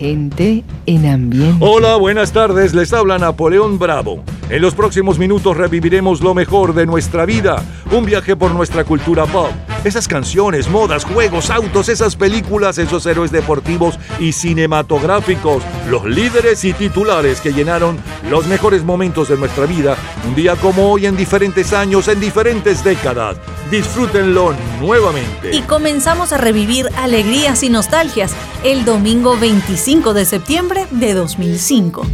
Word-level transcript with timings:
Gente 0.00 0.64
en 0.86 1.04
ambiente. 1.04 1.58
Hola, 1.60 1.96
buenas 1.96 2.32
tardes. 2.32 2.72
Les 2.72 2.90
habla 2.94 3.18
Napoleón 3.18 3.78
Bravo. 3.78 4.24
En 4.48 4.62
los 4.62 4.74
próximos 4.74 5.18
minutos 5.18 5.54
reviviremos 5.54 6.22
lo 6.22 6.32
mejor 6.32 6.72
de 6.72 6.86
nuestra 6.86 7.26
vida. 7.26 7.62
Un 7.92 8.06
viaje 8.06 8.34
por 8.34 8.50
nuestra 8.52 8.82
cultura 8.84 9.26
pop. 9.26 9.50
Esas 9.84 10.08
canciones, 10.08 10.70
modas, 10.70 11.04
juegos, 11.04 11.50
autos, 11.50 11.90
esas 11.90 12.16
películas, 12.16 12.78
esos 12.78 13.04
héroes 13.04 13.30
deportivos 13.30 13.98
y 14.18 14.32
cinematográficos. 14.32 15.62
Los 15.90 16.06
líderes 16.06 16.64
y 16.64 16.72
titulares 16.72 17.42
que 17.42 17.52
llenaron 17.52 17.98
los 18.30 18.46
mejores 18.46 18.82
momentos 18.82 19.28
de 19.28 19.36
nuestra 19.36 19.66
vida. 19.66 19.98
Un 20.26 20.34
día 20.34 20.56
como 20.56 20.90
hoy 20.90 21.04
en 21.04 21.16
diferentes 21.18 21.74
años, 21.74 22.08
en 22.08 22.20
diferentes 22.20 22.82
décadas. 22.82 23.36
Disfrútenlo 23.70 24.52
nuevamente. 24.80 25.54
Y 25.54 25.62
comenzamos 25.62 26.32
a 26.32 26.38
revivir 26.38 26.88
alegrías 26.96 27.62
y 27.62 27.68
nostalgias 27.68 28.32
el 28.64 28.84
domingo 28.84 29.36
25 29.38 30.12
de 30.12 30.24
septiembre 30.24 30.86
de 30.90 31.14
2005. 31.14 32.04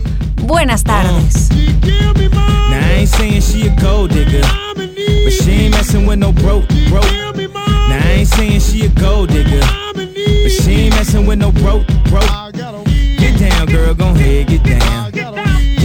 Buenas 0.42 0.84
tardes. 0.84 1.48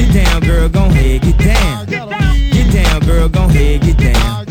Get 0.01 0.13
down, 0.13 0.41
girl, 0.41 0.69
gon' 0.69 0.91
head, 0.91 1.21
get 1.21 1.37
down. 1.37 1.85
Get 2.51 2.71
down, 2.73 2.99
girl, 3.01 3.29
gon' 3.29 3.49
head, 3.49 3.81
get 3.81 3.97
down. 3.97 4.50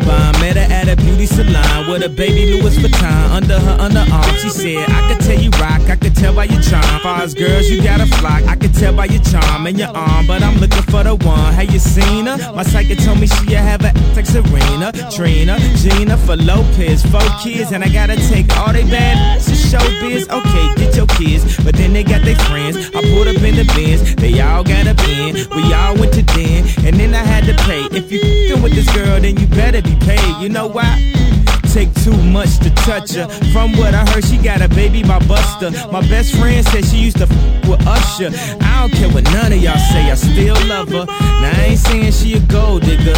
Bomb, 0.11 0.35
met 0.43 0.57
her 0.57 0.67
at 0.67 0.89
a 0.89 0.95
beauty 0.97 1.25
salon 1.25 1.89
with 1.89 2.03
a 2.03 2.09
baby 2.09 2.43
Louis 2.51 2.75
Vuitton 2.77 3.29
under 3.31 3.57
her 3.57 3.77
underarm. 3.77 4.35
She 4.41 4.49
said, 4.49 4.89
I 4.89 5.01
could 5.07 5.23
tell 5.23 5.39
you 5.39 5.49
rock, 5.51 5.81
I 5.89 5.95
could 5.95 6.15
tell 6.15 6.35
by 6.35 6.45
your 6.45 6.61
charm. 6.61 6.99
Far 7.01 7.21
as 7.21 7.33
girls, 7.33 7.69
you 7.69 7.81
got 7.81 8.01
a 8.01 8.07
flock, 8.19 8.43
I 8.43 8.55
could 8.55 8.73
tell 8.73 8.93
by 8.93 9.05
your 9.05 9.23
charm 9.23 9.67
and 9.67 9.79
your 9.79 9.89
arm. 9.95 10.27
But 10.27 10.43
I'm 10.43 10.57
looking 10.57 10.83
for 10.91 11.03
the 11.03 11.15
one. 11.15 11.53
Have 11.53 11.71
you 11.71 11.79
seen 11.79 12.25
her? 12.25 12.37
My 12.53 12.63
psychic 12.63 12.99
told 12.99 13.19
me 13.21 13.27
she 13.27 13.53
have 13.53 13.85
a 13.85 13.91
like 14.15 14.25
Serena, 14.25 14.91
Trina, 15.15 15.57
Gina 15.77 16.17
for 16.17 16.35
Lopez, 16.35 17.03
four 17.05 17.21
kids, 17.41 17.71
and 17.71 17.83
I 17.83 17.89
gotta 17.89 18.15
take 18.29 18.51
all 18.57 18.73
they 18.73 18.83
bad 18.83 19.41
to 19.41 19.51
showbiz. 19.51 20.29
Okay, 20.29 20.65
get 20.75 20.95
your 20.95 21.07
kids, 21.07 21.57
but 21.63 21.75
then 21.75 21.93
they 21.93 22.03
got 22.03 22.21
their 22.23 22.35
friends. 22.47 22.77
I 22.93 23.01
pulled 23.13 23.27
up 23.27 23.41
in 23.41 23.55
the 23.55 23.65
bins, 23.75 24.15
they 24.15 24.41
all 24.41 24.63
got 24.63 24.87
a 24.87 24.93
bin. 24.93 25.35
We 25.55 25.73
all 25.73 25.95
went 25.95 26.13
to 26.13 26.23
den, 26.23 26.67
and 26.85 26.99
then 26.99 27.13
I 27.13 27.23
had 27.23 27.45
to 27.45 27.55
pay. 27.63 27.81
If 27.97 28.11
you 28.11 28.19
fing 28.19 28.61
with 28.61 28.73
this 28.73 28.89
girl, 28.93 29.19
then 29.19 29.37
you 29.37 29.47
better 29.47 29.81
be 29.81 29.95
paid. 30.01 30.41
You 30.41 30.49
know 30.49 30.67
why? 30.67 30.97
Take 31.73 31.93
too 32.03 32.17
much 32.23 32.59
to 32.59 32.69
touch 32.83 33.13
her. 33.13 33.27
From 33.53 33.71
what 33.77 33.93
I 33.93 34.03
heard, 34.11 34.25
she 34.25 34.37
got 34.37 34.61
a 34.61 34.67
baby 34.67 35.03
by 35.03 35.19
Buster. 35.25 35.71
My 35.89 36.01
best 36.09 36.35
friend 36.35 36.65
said 36.67 36.85
she 36.85 36.97
used 36.97 37.17
to 37.17 37.23
f 37.23 37.67
with 37.67 37.87
Usher. 37.87 38.29
I 38.61 38.81
don't 38.81 38.91
care 38.91 39.09
what 39.09 39.23
none 39.31 39.53
of 39.53 39.59
y'all 39.59 39.77
say, 39.91 40.11
I 40.11 40.15
still 40.15 40.59
love 40.67 40.89
her. 40.89 41.05
Now 41.05 41.51
I 41.55 41.65
ain't 41.69 41.79
saying 41.79 42.11
she 42.11 42.33
a 42.33 42.39
gold 42.41 42.81
digger, 42.83 43.15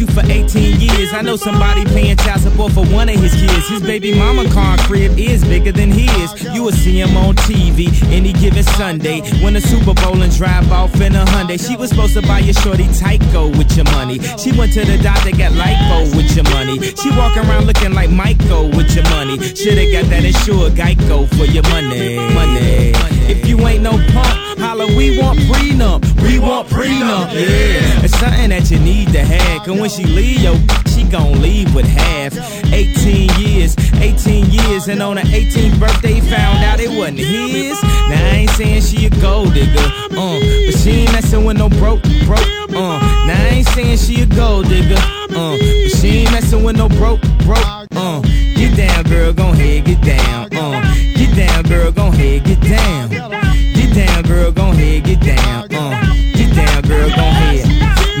you 0.00 0.06
for 0.06 0.24
18 0.24 0.80
years. 0.80 1.12
I 1.12 1.20
know 1.20 1.36
somebody 1.36 1.84
paying 1.84 2.16
child 2.16 2.40
support 2.40 2.72
for 2.72 2.84
one 2.86 3.08
of 3.08 3.16
his 3.16 3.34
kids. 3.34 3.68
His 3.68 3.82
baby 3.82 4.18
mama 4.18 4.48
car 4.50 4.78
crib 4.78 5.18
is 5.18 5.44
bigger 5.44 5.72
than 5.72 5.90
his. 5.90 6.42
You 6.54 6.64
will 6.64 6.72
see 6.72 7.00
him 7.00 7.16
on 7.16 7.36
TV 7.36 7.88
any 8.10 8.32
given 8.32 8.62
Sunday. 8.62 9.20
Win 9.44 9.56
a 9.56 9.60
Super 9.60 9.94
Bowl 9.94 10.22
and 10.22 10.32
drive 10.34 10.72
off 10.72 10.98
in 11.00 11.14
a 11.14 11.24
Hyundai. 11.26 11.58
She 11.60 11.76
was 11.76 11.90
supposed 11.90 12.14
to 12.14 12.22
buy 12.22 12.38
your 12.40 12.54
shorty 12.54 12.84
Tyco 12.84 13.56
with 13.56 13.76
your 13.76 13.84
money. 13.92 14.18
She 14.38 14.52
went 14.52 14.72
to 14.72 14.84
the 14.84 14.98
doctor, 15.02 15.30
got 15.32 15.52
lipo 15.52 16.16
with 16.16 16.34
your 16.34 16.44
money. 16.50 16.80
She 16.80 17.10
walk 17.10 17.36
around 17.36 17.66
looking 17.66 17.92
like 17.92 18.10
Michael 18.10 18.70
with 18.70 18.94
your 18.94 19.04
money. 19.10 19.38
Shoulda 19.38 19.92
got 19.92 20.08
that 20.10 20.24
insured 20.24 20.72
Geico 20.72 21.28
for 21.28 21.44
your 21.44 21.62
money. 21.64 22.16
Money. 22.34 23.19
If 23.30 23.46
you 23.46 23.58
ain't 23.60 23.84
no 23.84 23.92
punk, 23.92 24.58
holla, 24.58 24.86
we 24.96 25.16
want 25.20 25.38
prenup. 25.40 26.02
We 26.20 26.40
want 26.40 26.66
prenup. 26.66 27.32
Yeah. 27.32 28.02
It's 28.04 28.18
something 28.18 28.50
that 28.50 28.68
you 28.72 28.80
need 28.80 29.12
to 29.12 29.24
have. 29.24 29.64
Cause 29.64 29.78
when 29.78 29.88
she 29.88 30.02
leave, 30.04 30.40
yo, 30.40 30.56
she 30.88 31.04
gon' 31.04 31.40
leave 31.40 31.72
with 31.72 31.86
half. 31.86 32.34
18 32.72 33.30
years, 33.38 33.76
18 34.00 34.46
years, 34.50 34.88
and 34.88 35.00
on 35.00 35.16
her 35.16 35.22
18th 35.22 35.78
birthday, 35.78 36.18
found 36.20 36.64
out 36.64 36.80
it 36.80 36.90
wasn't 36.90 37.18
his. 37.18 37.80
Now 38.10 38.18
I 38.18 38.36
ain't 38.42 38.50
saying 38.50 38.82
she 38.82 39.06
a 39.06 39.10
gold 39.20 39.54
digger, 39.54 39.78
uh, 39.78 40.40
but 40.66 40.78
she 40.80 40.90
ain't 40.90 41.12
messing 41.12 41.44
with 41.44 41.56
no 41.56 41.68
broke, 41.68 42.02
broke, 42.26 42.42
uh. 42.70 42.98
Now 43.28 43.46
I 43.46 43.48
ain't 43.52 43.68
saying 43.68 43.98
she 43.98 44.22
a 44.22 44.26
gold 44.26 44.66
digger, 44.68 44.98
uh, 44.98 45.56
but 45.56 45.90
she 45.98 46.08
ain't 46.22 46.32
messing 46.32 46.64
with 46.64 46.76
no 46.76 46.88
broke, 46.88 47.20
broke, 47.46 47.64
uh. 47.94 48.22
Get 48.60 48.76
down, 48.76 49.04
girl, 49.04 49.32
gon' 49.32 49.54
head, 49.56 49.86
get 49.86 50.02
down, 50.02 50.52
uh. 50.52 50.94
Get 51.16 51.34
down, 51.34 51.62
girl, 51.62 51.90
gon' 51.90 52.12
head, 52.12 52.44
get 52.44 52.60
down. 52.60 53.08
Get 53.08 53.94
down, 53.94 54.22
girl, 54.24 54.52
gon' 54.52 54.74
head, 54.74 55.02
get 55.02 55.20
down, 55.20 55.74
uh. 55.74 56.14
Get 56.34 56.54
down, 56.54 56.82
girl, 56.82 57.08
gon' 57.08 57.32
head. 57.32 57.69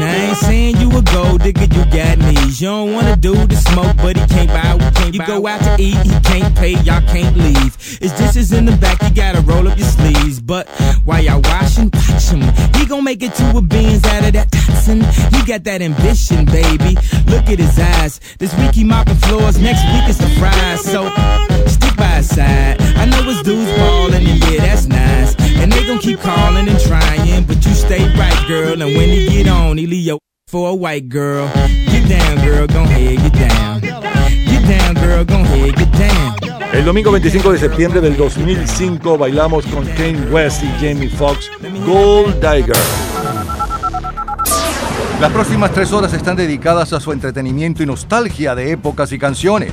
Now 0.00 0.10
I 0.10 0.14
ain't 0.14 0.36
saying 0.38 0.76
you 0.78 0.88
a 0.96 1.02
gold 1.02 1.42
digger, 1.42 1.68
you 1.76 1.84
got 1.92 2.16
knees. 2.16 2.58
You 2.58 2.68
don't 2.68 2.94
wanna 2.94 3.16
do 3.16 3.34
the 3.34 3.56
smoke, 3.56 3.94
but 3.98 4.16
he 4.16 4.26
can't 4.28 4.48
buy. 4.48 4.74
We 4.74 4.90
can't 4.92 5.14
you 5.14 5.26
go 5.26 5.46
out 5.46 5.60
to 5.60 5.76
eat, 5.78 5.98
he 6.08 6.18
can't 6.20 6.56
pay, 6.56 6.72
y'all 6.88 7.02
can't 7.02 7.36
leave. 7.36 7.76
His 8.00 8.10
dishes 8.12 8.50
in 8.52 8.64
the 8.64 8.74
back, 8.78 9.02
you 9.02 9.10
gotta 9.10 9.42
roll 9.42 9.68
up 9.68 9.76
your 9.76 9.86
sleeves. 9.86 10.40
But 10.40 10.70
while 11.04 11.22
y'all 11.22 11.42
washing, 11.42 11.90
watch 11.92 12.30
him. 12.30 12.40
He 12.80 12.86
gon' 12.86 13.04
make 13.04 13.22
it 13.22 13.34
to 13.34 13.58
a 13.58 13.60
beans 13.60 14.02
out 14.06 14.24
of 14.24 14.32
that 14.32 14.50
toxin. 14.50 15.02
He 15.34 15.44
got 15.44 15.64
that 15.64 15.82
ambition, 15.82 16.46
baby. 16.46 16.96
Look 17.26 17.50
at 17.52 17.58
his 17.58 17.78
eyes. 17.78 18.20
This 18.38 18.56
week 18.56 18.72
he 18.72 18.84
mopping 18.84 19.16
floors, 19.16 19.58
next 19.58 19.84
week 19.92 20.08
it's 20.08 20.16
the 20.16 20.30
fries. 20.40 20.80
So 20.80 21.10
stick 21.68 21.94
by 21.96 22.24
his 22.24 22.34
side. 22.34 22.80
I 22.96 23.04
know 23.04 23.22
his 23.24 23.42
dudes 23.42 23.70
ballin', 23.72 24.14
and 24.14 24.38
yeah, 24.48 24.64
that's 24.64 24.86
nice. 24.86 25.34
And 25.60 25.70
they 25.70 25.86
gon' 25.86 25.98
keep 25.98 26.20
calling 26.20 26.68
and 26.68 26.80
trying, 26.80 27.39
girl. 28.50 28.82
And 28.82 28.96
when 28.96 29.08
he 29.08 29.28
get 29.28 29.48
on, 29.48 29.78
he 29.78 29.86
leave 29.86 30.06
your 30.06 30.18
for 30.48 30.70
a 30.70 30.74
white 30.74 31.08
girl. 31.08 31.48
Get 31.86 32.08
down, 32.08 32.44
girl, 32.44 32.66
gon' 32.66 32.86
head, 32.86 33.18
get 33.18 33.48
down. 33.48 33.80
Get 33.80 34.62
down, 34.66 34.94
girl, 34.94 35.24
gon' 35.24 35.44
head, 35.44 35.74
get 35.76 35.92
down. 35.92 36.34
El 36.72 36.84
domingo 36.84 37.10
25 37.12 37.52
de 37.52 37.58
septiembre 37.58 38.00
del 38.00 38.16
2005 38.16 39.18
bailamos 39.18 39.66
con 39.66 39.84
Kane 39.86 40.30
West 40.30 40.62
y 40.62 40.68
Jamie 40.80 41.08
Foxx 41.08 41.50
Gold 41.84 42.34
Digger. 42.40 42.76
Las 45.20 45.32
próximas 45.32 45.72
tres 45.72 45.92
horas 45.92 46.12
están 46.14 46.36
dedicadas 46.36 46.92
a 46.92 47.00
su 47.00 47.12
entretenimiento 47.12 47.82
y 47.82 47.86
nostalgia 47.86 48.54
de 48.54 48.72
épocas 48.72 49.12
y 49.12 49.18
canciones. 49.18 49.72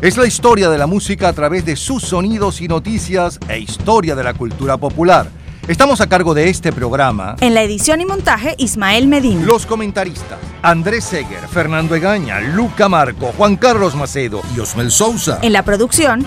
Es 0.00 0.16
la 0.16 0.26
historia 0.26 0.70
de 0.70 0.78
la 0.78 0.86
música 0.86 1.28
a 1.28 1.32
través 1.32 1.64
de 1.64 1.76
sus 1.76 2.02
sonidos 2.02 2.60
y 2.60 2.68
noticias 2.68 3.38
e 3.48 3.58
historia 3.58 4.16
de 4.16 4.24
la 4.24 4.34
cultura 4.34 4.78
popular. 4.78 5.28
Estamos 5.68 6.00
a 6.00 6.08
cargo 6.08 6.34
de 6.34 6.48
este 6.48 6.72
programa. 6.72 7.36
En 7.40 7.54
la 7.54 7.62
edición 7.62 8.00
y 8.00 8.06
montaje, 8.06 8.54
Ismael 8.58 9.06
Medina. 9.06 9.44
Los 9.44 9.66
comentaristas: 9.66 10.38
Andrés 10.62 11.04
Seger, 11.04 11.46
Fernando 11.48 11.94
Egaña, 11.94 12.40
Luca 12.40 12.88
Marco, 12.88 13.32
Juan 13.36 13.56
Carlos 13.56 13.94
Macedo 13.94 14.40
y 14.56 14.60
Osmel 14.60 14.90
Sousa. 14.90 15.38
En 15.42 15.52
la 15.52 15.62
producción, 15.62 16.26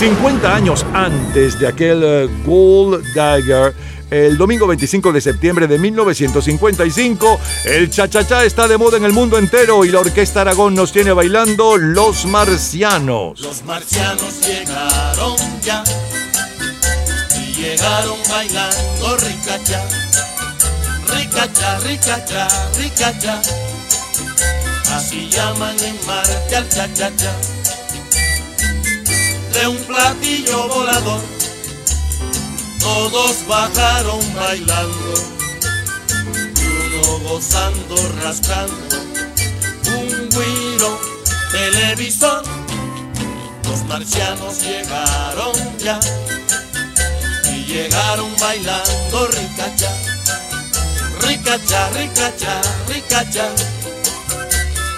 50 0.00 0.54
años 0.54 0.86
antes 0.94 1.60
de 1.60 1.68
aquel 1.68 2.02
eh, 2.02 2.28
Gold 2.46 3.04
Dagger, 3.14 3.74
el 4.10 4.38
domingo 4.38 4.66
25 4.66 5.12
de 5.12 5.20
septiembre 5.20 5.66
de 5.66 5.78
1955, 5.78 7.38
el 7.66 7.90
cha-cha-cha 7.90 8.46
está 8.46 8.66
de 8.66 8.78
moda 8.78 8.96
en 8.96 9.04
el 9.04 9.12
mundo 9.12 9.36
entero 9.36 9.84
y 9.84 9.90
la 9.90 10.00
Orquesta 10.00 10.40
Aragón 10.40 10.74
nos 10.74 10.90
tiene 10.92 11.12
bailando 11.12 11.76
Los 11.76 12.24
Marcianos. 12.24 13.40
Los 13.40 13.62
marcianos 13.64 14.40
llegaron 14.40 15.36
ya 15.60 15.84
y 17.38 17.52
llegaron 17.60 18.16
bailando 18.30 19.16
ricacha, 19.18 19.84
ricacha, 21.14 21.78
ricacha, 21.80 22.48
ricacha. 22.78 23.42
Así 24.94 25.28
llaman 25.28 25.76
en 25.78 26.06
Marte 26.06 26.56
al 26.56 26.68
cha-cha-cha. 26.70 27.59
De 29.60 29.68
un 29.68 29.76
platillo 29.76 30.68
volador, 30.68 31.20
todos 32.78 33.46
bajaron 33.46 34.34
bailando. 34.34 35.14
Y 36.56 36.96
uno 36.96 37.18
gozando, 37.28 37.96
rascando. 38.22 38.96
Un 39.98 40.30
guiro 40.30 40.98
televisor. 41.52 42.42
Los 43.64 43.84
marcianos 43.84 44.62
llegaron 44.62 45.52
ya 45.76 46.00
y 47.52 47.64
llegaron 47.66 48.34
bailando 48.40 49.26
ricacha, 49.26 49.92
ricacha, 51.20 51.90
ricacha, 51.90 52.62
ricacha. 52.88 53.48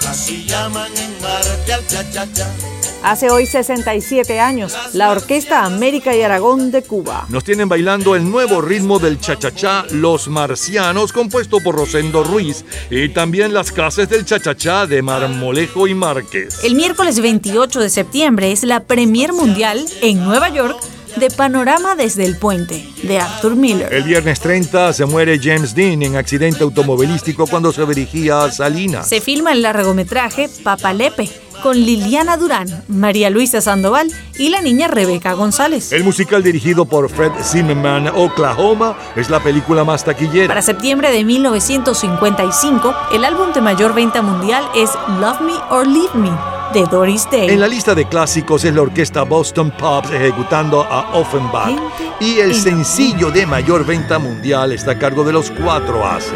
Así 0.07 0.45
llaman 0.45 0.95
en 0.95 1.21
Marte 1.21 1.73
al 1.73 1.85
cha-cha-cha. 1.85 2.72
Hace 3.03 3.29
hoy 3.29 3.45
67 3.45 4.39
años, 4.39 4.77
la 4.93 5.11
Orquesta 5.11 5.65
América 5.65 6.15
y 6.15 6.21
Aragón 6.21 6.71
de 6.71 6.83
Cuba. 6.83 7.25
Nos 7.27 7.43
tienen 7.43 7.67
bailando 7.67 8.15
el 8.15 8.29
nuevo 8.29 8.61
ritmo 8.61 8.97
del 8.97 9.19
cha-cha-cha 9.19 9.85
Los 9.91 10.29
Marcianos, 10.29 11.11
compuesto 11.11 11.57
por 11.59 11.75
Rosendo 11.75 12.23
Ruiz, 12.23 12.63
y 12.89 13.09
también 13.09 13.53
las 13.53 13.73
clases 13.73 14.07
del 14.07 14.23
cha-cha-cha 14.23 14.87
de 14.87 15.01
Marmolejo 15.01 15.85
y 15.87 15.93
Márquez. 15.93 16.63
El 16.63 16.75
miércoles 16.75 17.19
28 17.19 17.81
de 17.81 17.89
septiembre 17.89 18.53
es 18.53 18.63
la 18.63 18.79
premier 18.85 19.33
mundial 19.33 19.85
en 20.01 20.23
Nueva 20.23 20.47
York 20.47 20.77
de 21.15 21.29
Panorama 21.29 21.95
desde 21.95 22.25
el 22.25 22.37
Puente, 22.37 22.87
de 23.03 23.19
Arthur 23.19 23.55
Miller. 23.55 23.93
El 23.93 24.03
viernes 24.03 24.39
30 24.39 24.93
se 24.93 25.05
muere 25.05 25.39
James 25.41 25.75
Dean 25.75 26.01
en 26.03 26.15
accidente 26.15 26.63
automovilístico 26.63 27.47
cuando 27.47 27.71
se 27.71 27.85
dirigía 27.85 28.43
a 28.43 28.51
Salinas. 28.51 29.07
Se 29.07 29.21
filma 29.21 29.51
el 29.51 29.61
largometraje 29.61 30.49
Papalepe 30.63 31.29
con 31.61 31.77
Liliana 31.77 32.35
Durán, 32.35 32.67
María 32.89 33.29
Luisa 33.29 33.61
Sandoval 33.61 34.11
y 34.37 34.49
la 34.49 34.61
niña 34.61 34.87
Rebeca 34.89 35.33
González. 35.33 35.93
El 35.93 36.03
musical 36.03 36.43
dirigido 36.43 36.85
por 36.85 37.09
Fred 37.09 37.31
Zimmerman, 37.41 38.09
Oklahoma, 38.09 38.97
es 39.15 39.29
la 39.29 39.41
película 39.41 39.83
más 39.83 40.03
taquillera. 40.03 40.49
Para 40.49 40.61
septiembre 40.61 41.11
de 41.11 41.23
1955, 41.23 42.93
el 43.13 43.23
álbum 43.23 43.53
de 43.53 43.61
mayor 43.61 43.95
venta 43.95 44.21
mundial 44.21 44.65
es 44.75 44.89
Love 45.19 45.41
Me 45.41 45.53
or 45.69 45.87
Leave 45.87 46.13
Me 46.15 46.52
de 46.73 46.85
Doris 46.85 47.27
Day. 47.29 47.49
En 47.49 47.59
la 47.59 47.67
lista 47.67 47.93
de 47.93 48.05
clásicos 48.05 48.65
es 48.65 48.73
la 48.73 48.81
orquesta 48.81 49.23
Boston 49.23 49.71
Pops 49.71 50.11
ejecutando 50.11 50.81
a 50.81 51.15
Offenbach. 51.15 51.77
Y 52.19 52.39
el 52.39 52.55
sencillo 52.55 53.29
de 53.29 53.45
mayor 53.45 53.85
venta 53.85 54.17
mundial 54.17 54.71
está 54.71 54.91
a 54.91 54.99
cargo 54.99 55.23
de 55.23 55.33
los 55.33 55.51
cuatro 55.51 56.03
haces. 56.05 56.33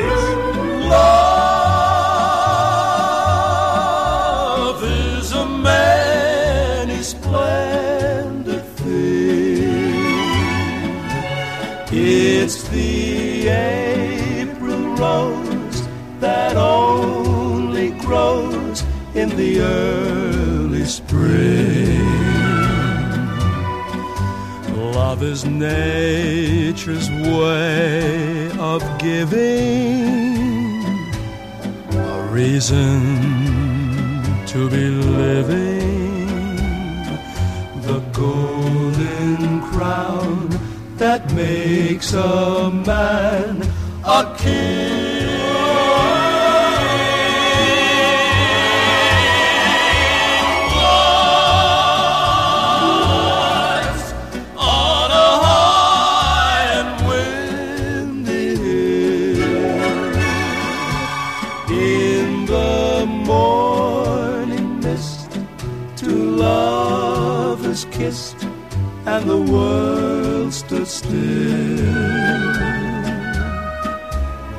It's 11.99 12.63
the 12.69 13.49
April 13.49 14.95
rose 14.95 15.87
that 16.19 16.55
only 16.55 17.89
grows 17.99 18.83
in 19.15 19.29
the 19.35 19.61
early 19.61 20.26
spring. 20.87 21.99
Love 24.93 25.21
is 25.21 25.45
nature's 25.45 27.09
way 27.09 28.49
of 28.57 28.81
giving 28.97 30.83
a 31.91 32.29
reason 32.31 33.01
to 34.47 34.69
be 34.69 34.89
living 34.89 36.27
the 37.81 37.99
golden 38.13 39.61
crown 39.61 40.49
that 40.97 41.33
makes 41.33 42.13
a 42.13 42.71
man 42.85 43.61
a 44.05 44.35
king. 44.37 44.96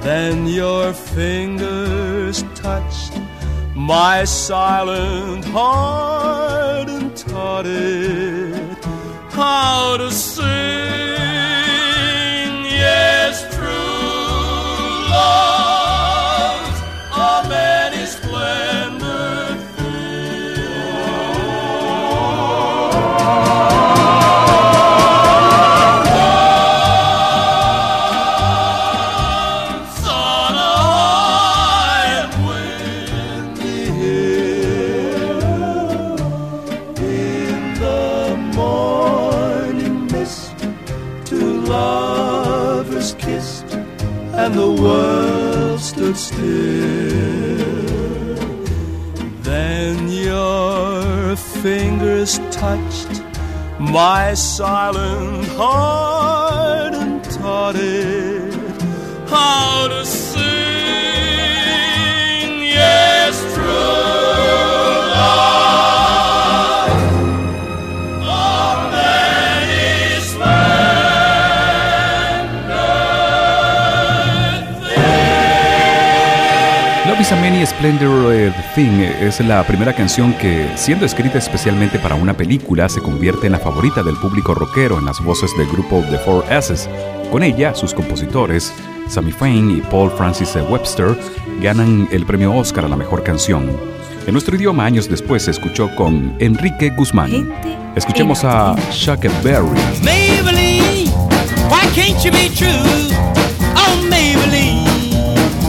Then 0.08 0.46
your 0.46 0.94
fingers 0.94 2.42
touched 2.54 3.12
my 3.74 4.24
silent 4.24 5.44
heart 5.44 6.88
and 6.88 7.14
taught 7.14 7.66
it 7.66 8.84
how 9.28 9.98
to 9.98 10.10
sing. 10.10 10.97
Touched 52.58 53.22
my 53.78 54.34
silent 54.34 55.46
heart 55.56 56.47
Is 77.28 77.32
a 77.32 77.40
Many 77.42 77.66
Splendid 77.66 78.52
Thing 78.74 79.02
es 79.02 79.38
la 79.40 79.62
primera 79.66 79.92
canción 79.92 80.32
que, 80.32 80.66
siendo 80.76 81.04
escrita 81.04 81.36
especialmente 81.36 81.98
para 81.98 82.14
una 82.14 82.34
película, 82.34 82.88
se 82.88 83.02
convierte 83.02 83.44
en 83.44 83.52
la 83.52 83.58
favorita 83.58 84.02
del 84.02 84.16
público 84.16 84.54
rockero 84.54 84.98
en 84.98 85.04
las 85.04 85.20
voces 85.20 85.50
del 85.58 85.68
grupo 85.68 86.02
The 86.08 86.16
Four 86.20 86.46
S's. 86.50 86.88
Con 87.30 87.42
ella, 87.42 87.74
sus 87.74 87.92
compositores, 87.92 88.72
Sammy 89.10 89.30
Fain 89.30 89.70
y 89.70 89.82
Paul 89.82 90.10
Francis 90.10 90.56
Webster, 90.70 91.18
ganan 91.60 92.08
el 92.12 92.24
premio 92.24 92.54
Oscar 92.54 92.86
a 92.86 92.88
la 92.88 92.96
mejor 92.96 93.22
canción. 93.22 93.78
En 94.26 94.32
nuestro 94.32 94.56
idioma, 94.56 94.86
años 94.86 95.06
después, 95.06 95.42
se 95.42 95.50
escuchó 95.50 95.94
con 95.96 96.34
Enrique 96.38 96.88
Guzmán. 96.96 97.52
Escuchemos 97.94 98.42
a 98.42 98.74
Chuck 98.90 99.26
Berry. 99.42 99.68
Maybelline, 100.02 101.12
why 101.68 101.86
can't 101.94 102.24
you 102.24 102.32
be 102.32 102.48
true? 102.48 102.70
Oh, 103.76 104.02
Maybelline, 104.08 104.86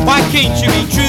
why 0.05 0.21
can't 0.31 0.55
you 0.61 0.71
be 0.71 0.89
true? 0.89 1.08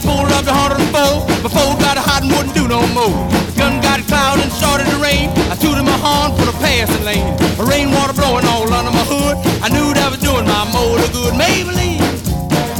Cadillac 0.00 0.16
pulled 0.16 0.32
up 0.32 0.44
to 0.44 0.52
104. 0.52 1.42
Before 1.42 1.76
got 1.80 1.96
hot 1.98 2.22
and 2.22 2.32
wouldn't 2.32 2.54
do 2.54 2.68
no 2.68 2.80
more. 2.94 3.28
The 3.46 3.54
gun 3.56 3.80
got 3.80 4.00
cloud 4.06 4.40
and 4.40 4.50
started 4.52 4.86
to 4.88 4.96
rain. 4.96 5.30
I 5.50 5.56
tooted 5.56 5.84
my 5.84 5.96
horn 5.98 6.36
for 6.38 6.46
the 6.46 6.56
passing 6.58 7.04
lane. 7.04 7.36
The 7.56 7.64
rainwater 7.64 8.12
blowing 8.12 8.46
all 8.46 8.70
under 8.72 8.90
my 8.90 9.04
hood. 9.04 9.36
I 9.62 9.68
knew 9.68 9.92
that 9.94 10.10
was 10.10 10.20
doing 10.20 10.46
my 10.46 10.64
motor 10.72 11.06
good. 11.12 11.34
Maybelline, 11.34 12.00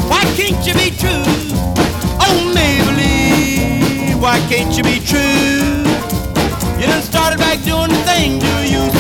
why 0.09 0.25
can't 0.37 0.61
you 0.67 0.75
be 0.75 0.91
true? 0.97 1.25
Oh, 2.21 2.53
Maybelline, 2.55 4.21
why 4.21 4.39
can't 4.49 4.77
you 4.77 4.83
be 4.85 5.01
true? 5.01 5.85
You 6.81 6.87
done 6.87 7.03
started 7.03 7.39
back 7.39 7.63
doing 7.63 7.91
the 7.91 8.01
you 8.01 8.39
to 8.39 8.49
do. 8.49 8.51
Oh, 8.53 9.00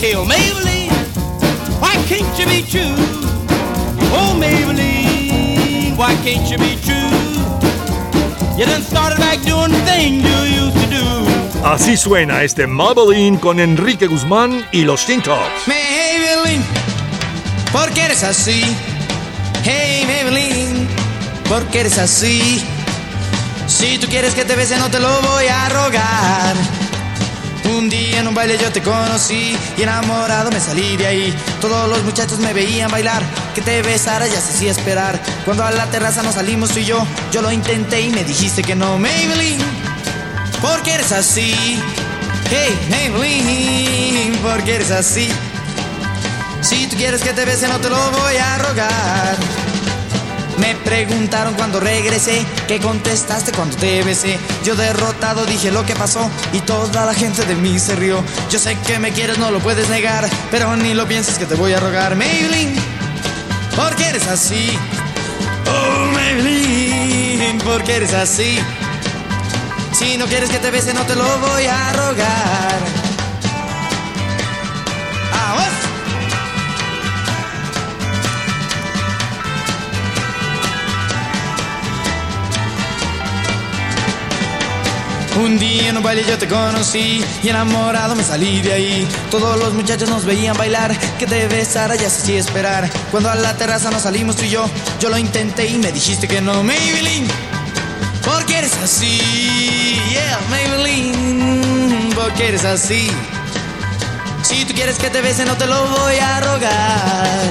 hill. 0.00 0.24
Maybelline, 0.24 0.90
why 1.80 1.94
can't 2.08 2.32
you 2.38 2.46
be 2.46 2.62
true? 2.62 2.96
Oh, 4.12 4.34
Maybelline, 4.34 5.96
why 5.96 6.14
can't 6.24 6.48
you 6.50 6.58
be 6.58 6.76
true? 6.80 7.10
You 8.58 8.66
done 8.66 8.82
started 8.82 9.18
back 9.18 9.38
doing 9.44 9.72
the 9.72 9.82
thing 9.84 10.20
you 10.20 10.64
used 10.64 10.76
to 10.82 10.86
do. 10.90 11.06
Así 11.64 11.96
suena 11.96 12.42
este 12.42 12.66
Maybelline 12.66 13.38
con 13.38 13.60
Enrique 13.60 14.06
Guzmán 14.06 14.66
y 14.72 14.82
los 14.82 15.04
Teen 15.04 15.22
Tops. 15.22 15.66
Maybelline, 15.66 16.62
¿por 17.70 17.90
qué 17.90 18.04
eres 18.04 18.24
así? 18.24 18.62
Hey 19.62 20.04
Maybelline, 20.06 20.88
¿por 21.48 21.64
qué 21.66 21.80
eres 21.80 21.98
así? 21.98 22.62
Si 23.66 23.98
tú 23.98 24.06
quieres 24.08 24.34
que 24.34 24.44
te 24.44 24.56
bese 24.56 24.76
no 24.78 24.90
te 24.90 24.98
lo 24.98 25.08
voy 25.20 25.46
a 25.46 25.68
rogar. 25.68 26.79
Un 27.80 27.88
día 27.88 28.20
en 28.20 28.28
un 28.28 28.34
baile 28.34 28.58
yo 28.58 28.70
te 28.70 28.82
conocí 28.82 29.56
y 29.78 29.82
enamorado 29.82 30.50
me 30.50 30.60
salí 30.60 30.98
de 30.98 31.06
ahí. 31.06 31.34
Todos 31.62 31.88
los 31.88 32.02
muchachos 32.04 32.38
me 32.38 32.52
veían 32.52 32.90
bailar, 32.90 33.22
que 33.54 33.62
te 33.62 33.80
besara 33.80 34.26
ya 34.26 34.38
se 34.38 34.52
hacía 34.52 34.70
esperar. 34.70 35.18
Cuando 35.46 35.64
a 35.64 35.70
la 35.70 35.86
terraza 35.86 36.22
nos 36.22 36.34
salimos 36.34 36.72
tú 36.72 36.80
y 36.80 36.84
yo, 36.84 37.06
yo 37.32 37.40
lo 37.40 37.50
intenté 37.50 38.02
y 38.02 38.10
me 38.10 38.22
dijiste 38.22 38.60
que 38.60 38.74
no, 38.74 38.98
Maybelline. 38.98 39.62
¿Por 40.60 40.82
qué 40.82 40.92
eres 40.92 41.10
así? 41.10 41.54
Hey, 42.50 42.78
Maybelline, 42.90 44.36
¿por 44.42 44.62
qué 44.62 44.74
eres 44.74 44.90
así? 44.90 45.30
Si 46.60 46.86
tú 46.86 46.96
quieres 46.96 47.22
que 47.22 47.32
te 47.32 47.46
bese 47.46 47.66
no 47.66 47.78
te 47.78 47.88
lo 47.88 47.96
voy 48.10 48.36
a 48.36 48.58
rogar. 48.58 49.38
Me 50.60 50.74
preguntaron 50.74 51.54
cuando 51.54 51.80
regresé, 51.80 52.44
¿qué 52.68 52.78
contestaste 52.78 53.50
cuando 53.52 53.76
te 53.76 54.02
besé? 54.02 54.38
Yo 54.62 54.76
derrotado 54.76 55.46
dije 55.46 55.70
lo 55.70 55.86
que 55.86 55.96
pasó 55.96 56.30
y 56.52 56.60
toda 56.60 57.06
la 57.06 57.14
gente 57.14 57.44
de 57.46 57.54
mí 57.54 57.78
se 57.78 57.96
rió. 57.96 58.22
Yo 58.50 58.58
sé 58.58 58.76
que 58.86 58.98
me 58.98 59.10
quieres, 59.10 59.38
no 59.38 59.50
lo 59.50 59.60
puedes 59.60 59.88
negar, 59.88 60.28
pero 60.50 60.76
ni 60.76 60.92
lo 60.92 61.08
pienses 61.08 61.38
que 61.38 61.46
te 61.46 61.54
voy 61.54 61.72
a 61.72 61.80
rogar. 61.80 62.14
Maybelline, 62.14 62.74
¿por 63.74 63.96
qué 63.96 64.08
eres 64.08 64.28
así? 64.28 64.78
Oh, 65.66 66.12
Maybelline, 66.12 67.58
¿por 67.60 67.82
qué 67.82 67.96
eres 67.96 68.12
así? 68.12 68.58
Si 69.98 70.18
no 70.18 70.26
quieres 70.26 70.50
que 70.50 70.58
te 70.58 70.70
bese, 70.70 70.92
no 70.92 71.06
te 71.06 71.16
lo 71.16 71.24
voy 71.38 71.66
a 71.66 71.92
rogar. 71.94 72.99
Un 85.42 85.58
día 85.58 85.88
en 85.88 85.96
un 85.96 86.02
baile 86.02 86.22
yo 86.28 86.36
te 86.36 86.46
conocí 86.46 87.24
y 87.42 87.48
enamorado 87.48 88.14
me 88.14 88.22
salí 88.22 88.60
de 88.60 88.74
ahí. 88.74 89.08
Todos 89.30 89.58
los 89.58 89.72
muchachos 89.72 90.10
nos 90.10 90.26
veían 90.26 90.54
bailar, 90.54 90.94
que 91.18 91.26
te 91.26 91.48
besara 91.48 91.96
ya 91.96 92.10
se 92.10 92.20
hacía 92.22 92.40
esperar. 92.40 92.90
Cuando 93.10 93.30
a 93.30 93.34
la 93.36 93.56
terraza 93.56 93.90
nos 93.90 94.02
salimos 94.02 94.36
tú 94.36 94.44
y 94.44 94.50
yo, 94.50 94.68
yo 95.00 95.08
lo 95.08 95.16
intenté 95.16 95.66
y 95.66 95.78
me 95.78 95.92
dijiste 95.92 96.28
que 96.28 96.42
no, 96.42 96.62
Maybelline. 96.62 97.26
¿Por 98.22 98.44
qué 98.44 98.58
eres 98.58 98.76
así? 98.84 99.18
Yeah, 100.10 100.38
Maybelline, 100.50 102.12
¿por 102.14 102.30
qué 102.34 102.48
eres 102.48 102.66
así? 102.66 103.10
Si 104.42 104.66
tú 104.66 104.74
quieres 104.74 104.98
que 104.98 105.08
te 105.08 105.22
bese 105.22 105.46
no 105.46 105.56
te 105.56 105.64
lo 105.66 105.86
voy 105.86 106.16
a 106.16 106.40
rogar. 106.40 107.48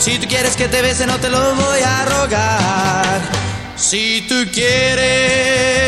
Si 0.00 0.18
tú 0.18 0.26
quieres 0.26 0.56
que 0.56 0.66
te 0.66 0.82
bese 0.82 1.06
no 1.06 1.18
te 1.18 1.30
lo 1.30 1.54
voy 1.54 1.80
a 1.84 2.04
rogar. 2.04 3.20
Si 3.76 4.26
tú 4.28 4.34
quieres 4.52 5.86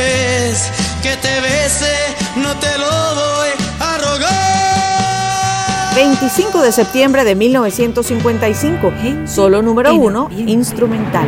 que 1.08 1.16
te 1.16 1.40
bese 1.40 1.94
no 2.36 2.54
te 2.58 2.76
lo 2.76 2.86
voy 2.86 3.48
a 3.80 3.98
rogar. 3.98 5.94
25 5.94 6.60
de 6.60 6.72
septiembre 6.72 7.24
de 7.24 7.34
1955, 7.34 8.92
solo 9.24 9.62
número 9.62 9.94
uno, 9.94 10.28
instrumental. 10.30 11.26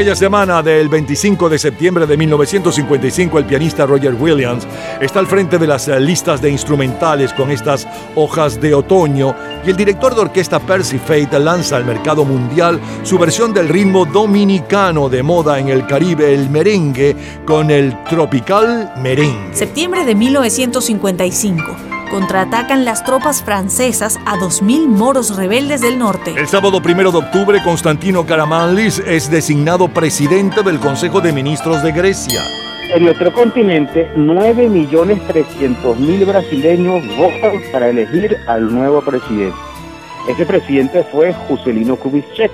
Aquella 0.00 0.16
semana 0.16 0.62
del 0.62 0.88
25 0.88 1.50
de 1.50 1.58
septiembre 1.58 2.06
de 2.06 2.16
1955, 2.16 3.38
el 3.38 3.44
pianista 3.44 3.84
Roger 3.84 4.14
Williams 4.14 4.66
está 4.98 5.18
al 5.18 5.26
frente 5.26 5.58
de 5.58 5.66
las 5.66 5.88
eh, 5.88 6.00
listas 6.00 6.40
de 6.40 6.50
instrumentales 6.50 7.34
con 7.34 7.50
estas 7.50 7.86
hojas 8.14 8.58
de 8.58 8.72
otoño 8.72 9.36
y 9.62 9.68
el 9.68 9.76
director 9.76 10.14
de 10.14 10.22
orquesta 10.22 10.58
Percy 10.58 10.96
Fate 10.96 11.38
lanza 11.38 11.76
al 11.76 11.84
mercado 11.84 12.24
mundial 12.24 12.80
su 13.02 13.18
versión 13.18 13.52
del 13.52 13.68
ritmo 13.68 14.06
dominicano 14.06 15.10
de 15.10 15.22
moda 15.22 15.58
en 15.58 15.68
el 15.68 15.86
Caribe, 15.86 16.32
el 16.32 16.48
merengue, 16.48 17.14
con 17.44 17.70
el 17.70 18.02
tropical 18.04 18.94
merengue. 19.02 19.54
Septiembre 19.54 20.06
de 20.06 20.14
1955 20.14 21.89
contraatacan 22.10 22.84
las 22.84 23.02
tropas 23.04 23.42
francesas 23.42 24.20
a 24.26 24.36
2.000 24.36 24.88
moros 24.88 25.34
rebeldes 25.36 25.80
del 25.80 25.98
norte. 25.98 26.34
El 26.36 26.48
sábado 26.48 26.82
primero 26.82 27.10
de 27.12 27.18
octubre, 27.18 27.62
Constantino 27.62 28.26
Karamanlis 28.26 28.98
es 28.98 29.30
designado 29.30 29.88
presidente 29.88 30.62
del 30.62 30.78
Consejo 30.78 31.22
de 31.22 31.32
Ministros 31.32 31.82
de 31.82 31.92
Grecia. 31.92 32.42
En 32.92 33.04
nuestro 33.04 33.32
continente, 33.32 34.10
9.300.000 34.16 36.26
brasileños 36.26 37.02
votan 37.16 37.62
para 37.72 37.88
elegir 37.88 38.36
al 38.48 38.74
nuevo 38.74 39.00
presidente. 39.00 39.56
Ese 40.28 40.44
presidente 40.44 41.04
fue 41.04 41.32
Juscelino 41.32 41.94
Kubitschek, 41.96 42.50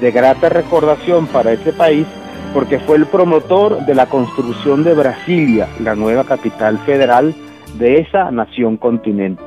de 0.00 0.10
grata 0.10 0.48
recordación 0.48 1.28
para 1.28 1.52
ese 1.52 1.72
país 1.72 2.04
porque 2.52 2.80
fue 2.80 2.96
el 2.96 3.06
promotor 3.06 3.86
de 3.86 3.94
la 3.94 4.06
construcción 4.06 4.82
de 4.82 4.94
Brasilia, 4.94 5.68
la 5.78 5.94
nueva 5.94 6.24
capital 6.24 6.80
federal 6.80 7.32
de 7.78 7.98
esa 7.98 8.30
nación 8.30 8.76
continente. 8.76 9.42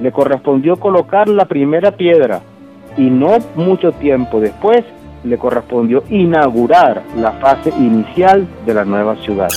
Le 0.00 0.12
correspondió 0.12 0.76
colocar 0.76 1.28
la 1.28 1.44
primera 1.44 1.92
piedra 1.92 2.40
y 2.96 3.02
no 3.02 3.38
mucho 3.56 3.92
tiempo 3.92 4.40
después 4.40 4.84
le 5.24 5.38
correspondió 5.38 6.04
inaugurar 6.10 7.02
la 7.16 7.32
fase 7.32 7.70
inicial 7.70 8.46
de 8.66 8.74
la 8.74 8.84
nueva 8.84 9.16
ciudad. 9.16 9.48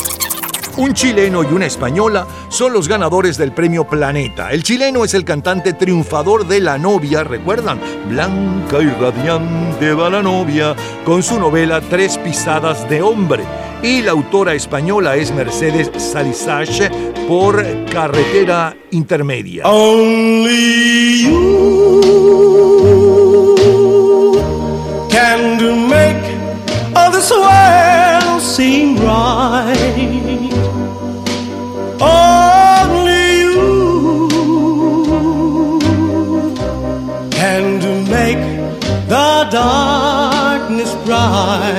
Un 0.78 0.94
chileno 0.94 1.42
y 1.44 1.48
una 1.48 1.66
española 1.66 2.28
son 2.50 2.72
los 2.72 2.88
ganadores 2.88 3.36
del 3.36 3.52
premio 3.52 3.86
Planeta. 3.86 4.52
El 4.52 4.62
chileno 4.62 5.04
es 5.04 5.16
el 5.16 5.26
cantante 5.26 5.74
triunfador 5.74 6.46
de 6.46 6.60
La 6.60 6.78
novia, 6.78 7.24
recuerdan, 7.24 7.80
blanca 8.08 8.80
y 8.80 8.86
radiante 8.86 9.94
va 9.94 10.12
la 10.12 10.22
novia, 10.22 10.76
con 11.04 11.24
su 11.24 11.40
novela 11.40 11.82
Tres 11.82 12.20
pisadas 12.20 12.88
de 12.90 13.02
hombre 13.02 13.44
y 13.84 14.02
la 14.02 14.12
autora 14.12 14.54
española 14.54 15.16
es 15.16 15.32
Mercedes 15.32 15.92
Salisage 15.98 16.90
por 17.28 17.64
Carretera 17.92 18.76
Intermedia. 18.92 19.64
Only 19.66 21.24
you 21.24 21.62
can 25.10 25.58
do 25.58 25.76
make 25.76 26.18
all 26.96 27.12
this 27.12 27.30
world 27.32 28.42
seem 28.42 28.98
right. 28.98 29.78
Only 32.00 33.40
you 33.42 34.28
can 37.32 37.80
do 37.80 38.02
make 38.10 38.40
the 39.08 39.48
darkness 39.52 40.96
bright. 41.06 41.77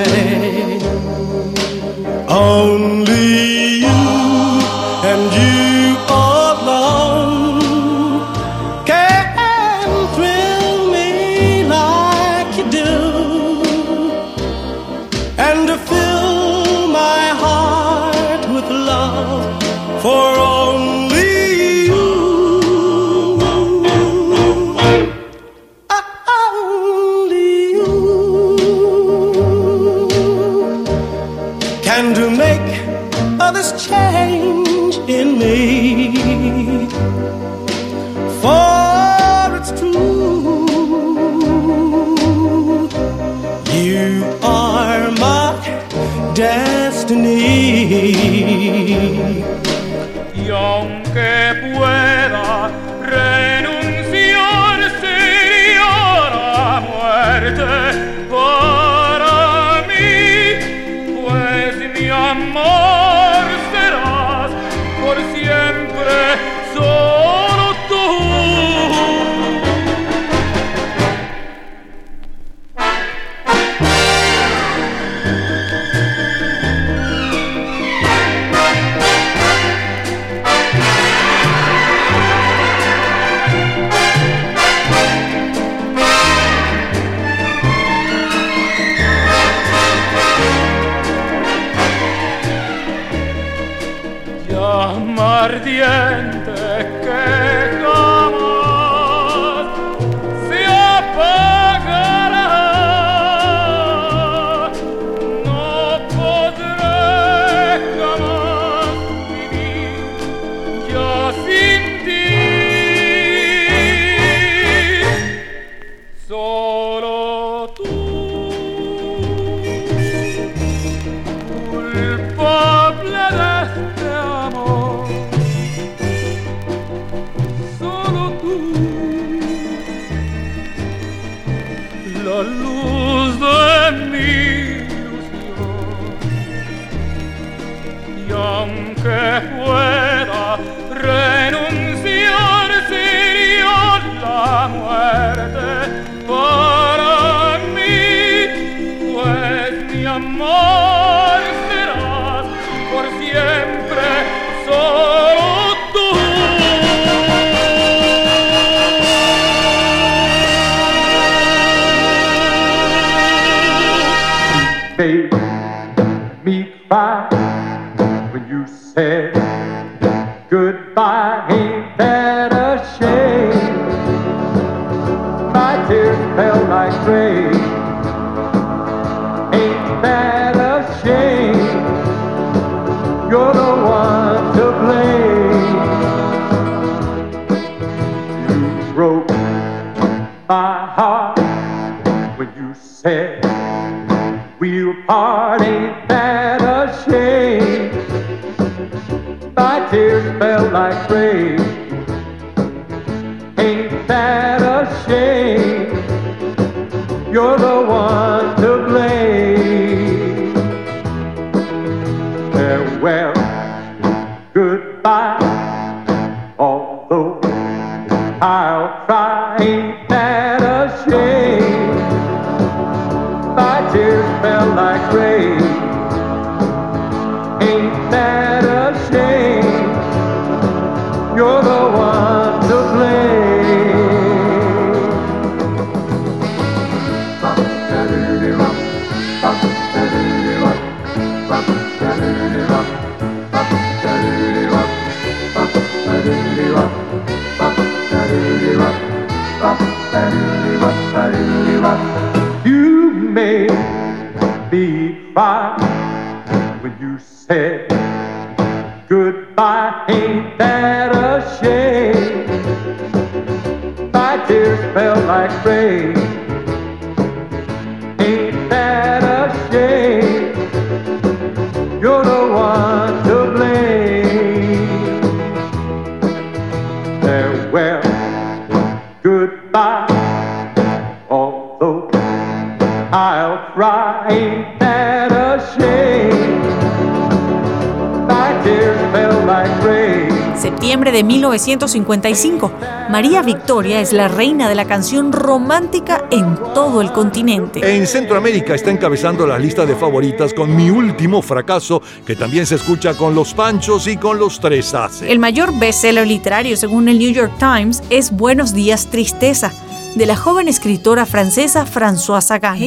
Septiembre 290.69 291.11
de 291.11 291.23
1955. 291.23 292.71
María 293.09 293.41
Victoria 293.41 294.01
es 294.01 294.13
la 294.13 294.27
reina 294.27 294.69
de 294.69 294.75
la 294.75 294.85
canción 294.85 295.31
romántica 295.31 296.25
en 296.29 296.55
todo 296.75 297.01
el 297.01 297.11
continente. 297.11 297.81
En 297.83 298.05
Centroamérica 298.05 298.75
está 298.75 298.91
encabezando 298.91 299.47
las 299.47 299.59
listas 299.59 299.87
de 299.87 299.95
favoritas 299.95 300.53
con 300.53 300.75
Mi 300.75 300.91
Último 300.91 301.41
Fracaso, 301.41 302.03
que 302.23 302.35
también 302.35 302.67
se 302.67 302.75
escucha 302.75 303.15
con 303.15 303.33
Los 303.33 303.55
Panchos 303.55 304.05
y 304.05 304.17
con 304.17 304.37
Los 304.37 304.59
Tres 304.59 304.93
Haces. 304.93 305.27
El 305.27 305.39
mayor 305.39 305.73
bestseller 305.79 306.27
literario, 306.27 306.77
según 306.77 307.09
el 307.09 307.17
New 307.17 307.33
York 307.33 307.53
Times, 307.57 308.03
es 308.11 308.29
Buenos 308.29 308.71
días, 308.71 309.07
tristeza, 309.07 309.73
de 310.13 310.27
la 310.27 310.35
joven 310.35 310.67
escritora 310.67 311.25
francesa 311.25 311.87
Françoise 311.87 312.45
Sagan. 312.45 312.77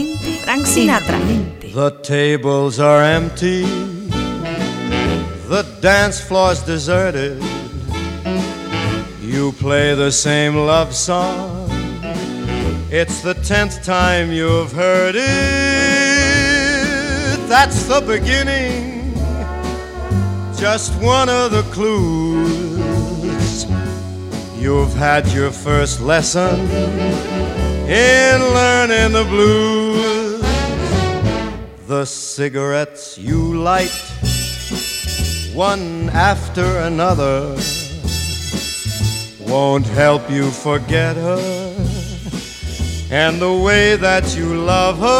Frank 0.45 0.66
Sinatra. 0.66 1.18
The 1.75 1.90
tables 2.05 2.79
are 2.79 3.03
empty, 3.03 3.64
the 5.49 5.64
dance 5.81 6.21
floor's 6.21 6.64
deserted. 6.64 7.42
You 9.33 9.53
play 9.53 9.95
the 9.95 10.12
same 10.12 10.55
love 10.55 10.95
song. 10.95 11.66
It's 12.90 13.23
the 13.23 13.33
tenth 13.33 13.83
time 13.83 14.31
you've 14.31 14.73
heard 14.73 15.14
it. 15.16 15.23
That's 17.49 17.85
the 17.85 18.03
beginning, 18.03 19.14
just 20.59 20.92
one 21.01 21.31
of 21.31 21.51
the 21.51 21.62
clues. 21.73 23.64
You've 24.61 24.92
had 24.92 25.27
your 25.29 25.51
first 25.51 26.03
lesson 26.03 26.61
in 27.88 28.38
learning 28.38 29.12
the 29.14 29.25
blues. 29.31 30.42
The 31.87 32.05
cigarettes 32.05 33.16
you 33.16 33.55
light, 33.55 33.97
one 35.55 36.11
after 36.11 36.81
another, 36.81 37.57
won't 39.53 39.87
help 39.87 40.31
you 40.31 40.51
forget 40.51 41.15
her. 41.15 41.77
And 43.11 43.38
the 43.38 43.53
way 43.53 43.97
that 43.97 44.35
you 44.35 44.47
love 44.55 44.99
her, 44.99 45.12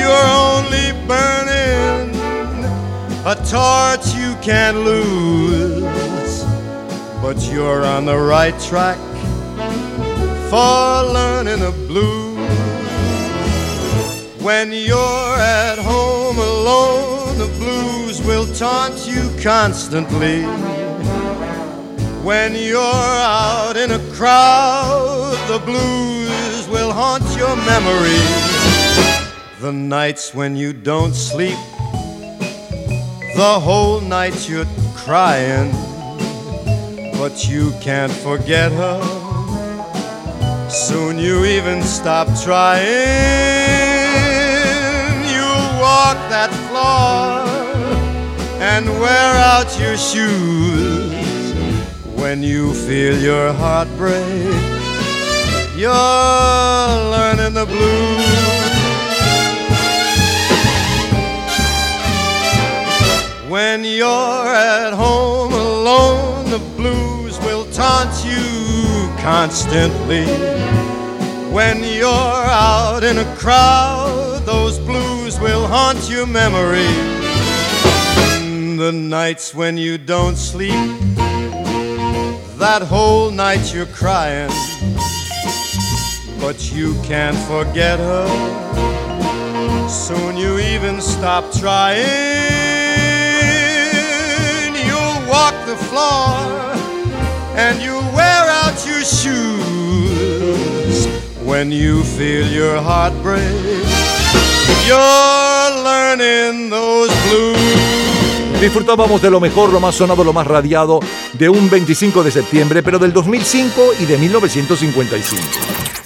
you're 0.00 0.28
only 0.46 0.92
burning 1.08 2.14
a 3.26 3.34
torch 3.50 4.06
you 4.14 4.36
can't 4.40 4.78
lose. 4.84 6.44
But 7.20 7.42
you're 7.52 7.84
on 7.84 8.04
the 8.04 8.18
right 8.18 8.56
track 8.60 8.98
for 10.50 11.02
learning 11.18 11.58
the 11.58 11.74
blues. 11.88 12.38
When 14.40 14.70
you're 14.70 15.36
at 15.38 15.78
home 15.78 16.38
alone, 16.38 17.36
the 17.38 17.50
blues 17.58 18.22
will 18.22 18.46
taunt 18.54 19.08
you 19.08 19.28
constantly. 19.42 20.83
When 22.24 22.54
you're 22.54 22.80
out 22.80 23.76
in 23.76 23.90
a 23.90 23.98
crowd, 24.14 25.36
the 25.46 25.58
blues 25.58 26.66
will 26.68 26.90
haunt 26.90 27.22
your 27.36 27.54
memory. 27.54 28.24
The 29.60 29.70
nights 29.70 30.34
when 30.34 30.56
you 30.56 30.72
don't 30.72 31.12
sleep, 31.12 31.58
the 33.36 33.60
whole 33.60 34.00
night 34.00 34.48
you're 34.48 34.64
crying, 34.96 35.70
but 37.18 37.46
you 37.46 37.74
can't 37.82 38.10
forget 38.10 38.72
her. 38.72 39.00
Soon 40.70 41.18
you 41.18 41.44
even 41.44 41.82
stop 41.82 42.26
trying. 42.42 42.80
You 45.28 45.44
walk 45.78 46.16
that 46.32 46.50
floor 46.68 47.44
and 48.62 48.88
wear 48.98 49.36
out 49.52 49.78
your 49.78 49.98
shoes. 49.98 51.23
When 52.34 52.42
you 52.42 52.74
feel 52.74 53.16
your 53.16 53.52
heart 53.52 53.86
break, 53.96 54.18
you're 55.76 55.92
learning 57.14 57.54
the 57.54 57.64
blues. 57.64 58.26
When 63.48 63.84
you're 63.84 64.48
at 64.48 64.92
home 64.94 65.52
alone, 65.52 66.50
the 66.50 66.58
blues 66.76 67.38
will 67.38 67.66
taunt 67.70 68.12
you 68.24 69.08
constantly. 69.22 70.26
When 71.54 71.84
you're 71.84 72.08
out 72.08 73.04
in 73.04 73.18
a 73.18 73.36
crowd, 73.36 74.42
those 74.44 74.80
blues 74.80 75.38
will 75.38 75.68
haunt 75.68 76.10
your 76.10 76.26
memory. 76.26 76.94
The 78.76 78.90
nights 78.90 79.54
when 79.54 79.78
you 79.78 79.98
don't 79.98 80.34
sleep, 80.34 81.14
that 82.58 82.82
whole 82.82 83.30
night 83.30 83.72
you're 83.74 83.86
crying, 83.86 84.50
but 86.40 86.72
you 86.72 86.94
can't 87.02 87.36
forget 87.48 87.98
her. 87.98 88.28
Soon 89.88 90.36
you 90.36 90.58
even 90.58 91.00
stop 91.00 91.50
trying. 91.52 92.04
You'll 94.86 95.28
walk 95.28 95.54
the 95.66 95.76
floor 95.88 96.36
and 97.56 97.80
you'll 97.82 98.08
wear 98.12 98.44
out 98.62 98.86
your 98.86 99.02
shoes. 99.02 101.06
When 101.42 101.72
you 101.72 102.04
feel 102.04 102.46
your 102.46 102.80
heart 102.80 103.14
break, 103.22 103.42
you're 104.86 105.84
learning 105.84 106.70
those 106.70 107.10
blues. 107.28 107.83
Disfrutábamos 108.64 109.20
de 109.20 109.30
lo 109.30 109.40
mejor, 109.40 109.70
lo 109.70 109.78
más 109.78 109.94
sonado, 109.94 110.24
lo 110.24 110.32
más 110.32 110.46
radiado 110.46 110.98
de 111.34 111.50
un 111.50 111.68
25 111.68 112.22
de 112.22 112.30
septiembre, 112.30 112.82
pero 112.82 112.98
del 112.98 113.12
2005 113.12 113.90
y 114.00 114.06
de 114.06 114.16
1955. 114.16 115.42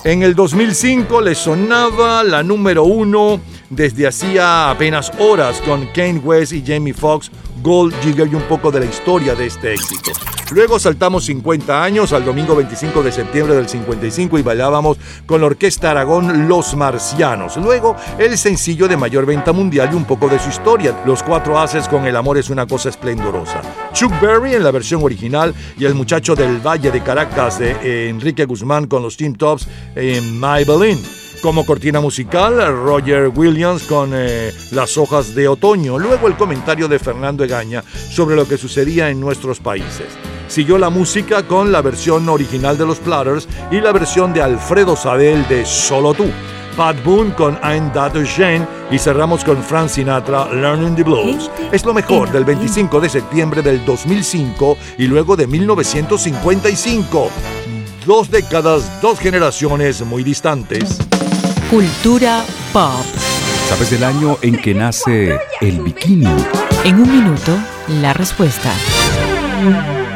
En 0.03 0.25
el 0.25 0.35
2005 0.35 1.21
le 1.21 1.37
sonaba 1.37 2.25
la 2.25 2.43
número 2.43 2.83
uno 2.83 3.41
desde 3.71 4.09
hacía 4.09 4.71
apenas 4.71 5.13
horas 5.21 5.63
con 5.65 5.87
Kane 5.95 6.19
West 6.19 6.53
y 6.53 6.65
Jamie 6.67 6.95
Foxx, 6.95 7.31
Gold 7.63 7.95
Digger 8.05 8.27
y 8.27 8.35
un 8.35 8.43
poco 8.49 8.73
de 8.73 8.81
la 8.81 8.87
historia 8.87 9.37
de 9.37 9.47
este 9.47 9.75
éxito. 9.75 10.11
Luego 10.51 10.79
saltamos 10.79 11.25
50 11.27 11.83
años 11.83 12.13
al 12.15 12.25
domingo 12.25 12.57
25 12.57 13.03
de 13.03 13.13
septiembre 13.13 13.55
del 13.55 13.69
55 13.69 14.39
y 14.39 14.43
bailábamos 14.43 14.97
con 15.27 15.41
la 15.41 15.47
Orquesta 15.47 15.91
Aragón 15.91 16.49
Los 16.49 16.75
Marcianos. 16.75 17.59
Luego 17.59 17.97
el 18.19 18.39
sencillo 18.39 18.89
de 18.89 18.97
mayor 18.97 19.27
venta 19.27 19.53
mundial 19.53 19.91
y 19.93 19.97
un 19.97 20.07
poco 20.07 20.29
de 20.29 20.39
su 20.39 20.49
historia, 20.49 21.03
Los 21.05 21.23
Cuatro 21.23 21.59
Haces 21.59 21.87
con 21.87 22.07
El 22.07 22.17
Amor 22.17 22.39
es 22.39 22.49
una 22.49 22.67
cosa 22.67 22.89
esplendorosa. 22.89 23.61
Chuck 23.93 24.13
Berry 24.23 24.55
en 24.55 24.65
la 24.65 24.71
versión 24.71 25.03
original 25.03 25.55
y 25.79 25.85
el 25.85 25.95
muchacho 25.95 26.35
del 26.35 26.67
Valle 26.67 26.91
de 26.91 27.03
Caracas 27.03 27.59
de 27.59 28.09
Enrique 28.09 28.47
Guzmán 28.47 28.87
con 28.87 29.03
los 29.03 29.19
Team 29.19 29.35
Tops 29.35 29.69
en 29.95 30.39
Maybelline. 30.41 31.18
Como 31.43 31.65
cortina 31.65 32.01
musical, 32.01 32.57
Roger 32.85 33.29
Williams 33.29 33.85
con 33.85 34.11
eh, 34.13 34.53
Las 34.73 34.99
hojas 34.99 35.37
de 35.37 35.47
otoño. 35.47 35.97
Luego 35.97 36.27
el 36.27 36.37
comentario 36.37 36.89
de 36.89 36.99
Fernando 36.99 37.45
Egaña 37.45 37.85
sobre 38.11 38.35
lo 38.35 38.49
que 38.49 38.59
sucedía 38.59 39.09
en 39.09 39.21
nuestros 39.21 39.61
países. 39.61 40.07
Siguió 40.49 40.79
la 40.79 40.91
música 40.91 41.45
con 41.45 41.71
la 41.71 41.81
versión 41.81 42.29
original 42.29 42.77
de 42.77 42.87
los 42.87 42.99
Platters 42.99 43.47
y 43.71 43.81
la 43.81 43.93
versión 43.93 44.33
de 44.33 44.43
Alfredo 44.43 44.97
Sadel 44.97 45.47
de 45.47 45.65
Solo 45.65 46.13
tú. 46.13 46.27
Pat 46.77 46.97
Boone 47.05 47.33
con 47.35 47.59
I'm 47.63 47.93
That 47.93 48.15
Jane 48.37 48.67
y 48.91 48.99
cerramos 48.99 49.45
con 49.45 49.63
Frank 49.63 49.91
Sinatra 49.91 50.53
Learning 50.53 50.97
the 50.97 51.05
Blues. 51.05 51.51
Es 51.71 51.85
lo 51.85 51.95
mejor 51.95 52.33
del 52.33 52.45
25 52.45 53.01
de 53.01 53.09
septiembre 53.09 53.63
del 53.63 53.85
2005 53.85 54.77
y 54.99 55.07
luego 55.07 55.37
de 55.37 55.47
1955. 55.47 57.31
Dos 58.09 58.31
décadas, 58.31 58.91
dos 59.03 59.19
generaciones 59.19 60.01
muy 60.01 60.25
distantes. 60.25 60.97
Cultura 61.69 62.43
pop. 62.73 63.05
¿Sabes 63.69 63.93
el 63.93 64.03
año 64.03 64.39
en 64.41 64.57
que 64.57 64.73
nace 64.73 65.39
el 65.61 65.81
bikini? 65.81 66.25
En 66.85 67.01
un 67.03 67.13
minuto, 67.13 67.53
la 68.01 68.15
respuesta. 68.15 68.73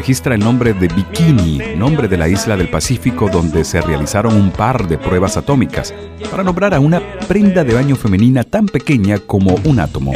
registra 0.00 0.34
el 0.34 0.40
nombre 0.40 0.72
de 0.72 0.88
Bikini, 0.88 1.76
nombre 1.76 2.08
de 2.08 2.16
la 2.16 2.26
isla 2.26 2.56
del 2.56 2.70
Pacífico 2.70 3.28
donde 3.28 3.66
se 3.66 3.82
realizaron 3.82 4.34
un 4.34 4.50
par 4.50 4.88
de 4.88 4.96
pruebas 4.96 5.36
atómicas, 5.36 5.92
para 6.30 6.42
nombrar 6.42 6.72
a 6.72 6.80
una 6.80 7.02
prenda 7.28 7.64
de 7.64 7.74
baño 7.74 7.96
femenina 7.96 8.42
tan 8.42 8.64
pequeña 8.64 9.18
como 9.18 9.56
un 9.62 9.78
átomo. 9.78 10.14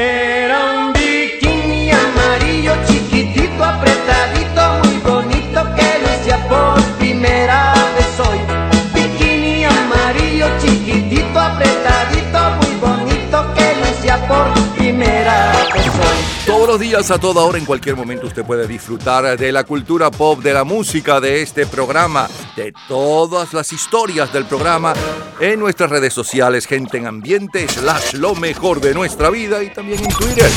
Los 16.74 16.80
días, 16.80 17.10
a 17.12 17.18
toda 17.18 17.44
hora, 17.44 17.56
en 17.56 17.64
cualquier 17.64 17.94
momento, 17.94 18.26
usted 18.26 18.44
puede 18.44 18.66
disfrutar 18.66 19.38
de 19.38 19.52
la 19.52 19.62
cultura 19.62 20.10
pop, 20.10 20.42
de 20.42 20.52
la 20.52 20.64
música, 20.64 21.20
de 21.20 21.40
este 21.40 21.66
programa, 21.66 22.28
de 22.56 22.74
todas 22.88 23.52
las 23.52 23.72
historias 23.72 24.32
del 24.32 24.44
programa 24.44 24.92
en 25.38 25.60
nuestras 25.60 25.88
redes 25.88 26.12
sociales, 26.12 26.66
gente 26.66 26.98
en 26.98 27.06
ambiente, 27.06 27.68
slash 27.68 28.14
lo 28.14 28.34
mejor 28.34 28.80
de 28.80 28.92
nuestra 28.92 29.30
vida 29.30 29.62
y 29.62 29.72
también 29.72 30.00
en 30.02 30.08
Twitter. 30.08 30.50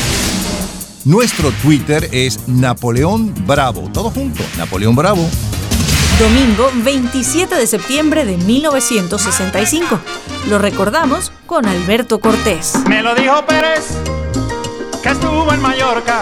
Nuestro 1.04 1.52
Twitter 1.62 2.08
es 2.10 2.48
Napoleón 2.48 3.32
Bravo. 3.46 3.88
Todo 3.94 4.10
junto, 4.10 4.42
Napoleón 4.56 4.96
Bravo. 4.96 5.24
Domingo 6.18 6.72
27 6.82 7.54
de 7.54 7.66
septiembre 7.68 8.24
de 8.24 8.38
1965. 8.38 10.00
Lo 10.48 10.58
recordamos 10.58 11.30
con 11.46 11.64
Alberto 11.66 12.18
Cortés. 12.18 12.74
Me 12.88 13.02
lo 13.02 13.14
dijo 13.14 13.46
Pérez, 13.46 13.96
que 15.08 15.12
estuvo 15.12 15.50
en 15.54 15.62
Mallorca 15.62 16.20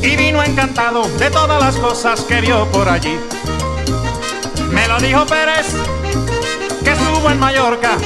y 0.00 0.14
vino 0.14 0.40
encantado 0.44 1.08
de 1.18 1.28
todas 1.28 1.60
las 1.60 1.76
cosas 1.76 2.20
que 2.20 2.40
vio 2.40 2.70
por 2.70 2.88
allí. 2.88 3.18
Me 4.70 4.86
lo 4.86 5.00
dijo 5.00 5.26
Pérez, 5.26 5.74
que 6.84 6.92
estuvo 6.92 7.28
en 7.28 7.40
Mallorca, 7.40 7.96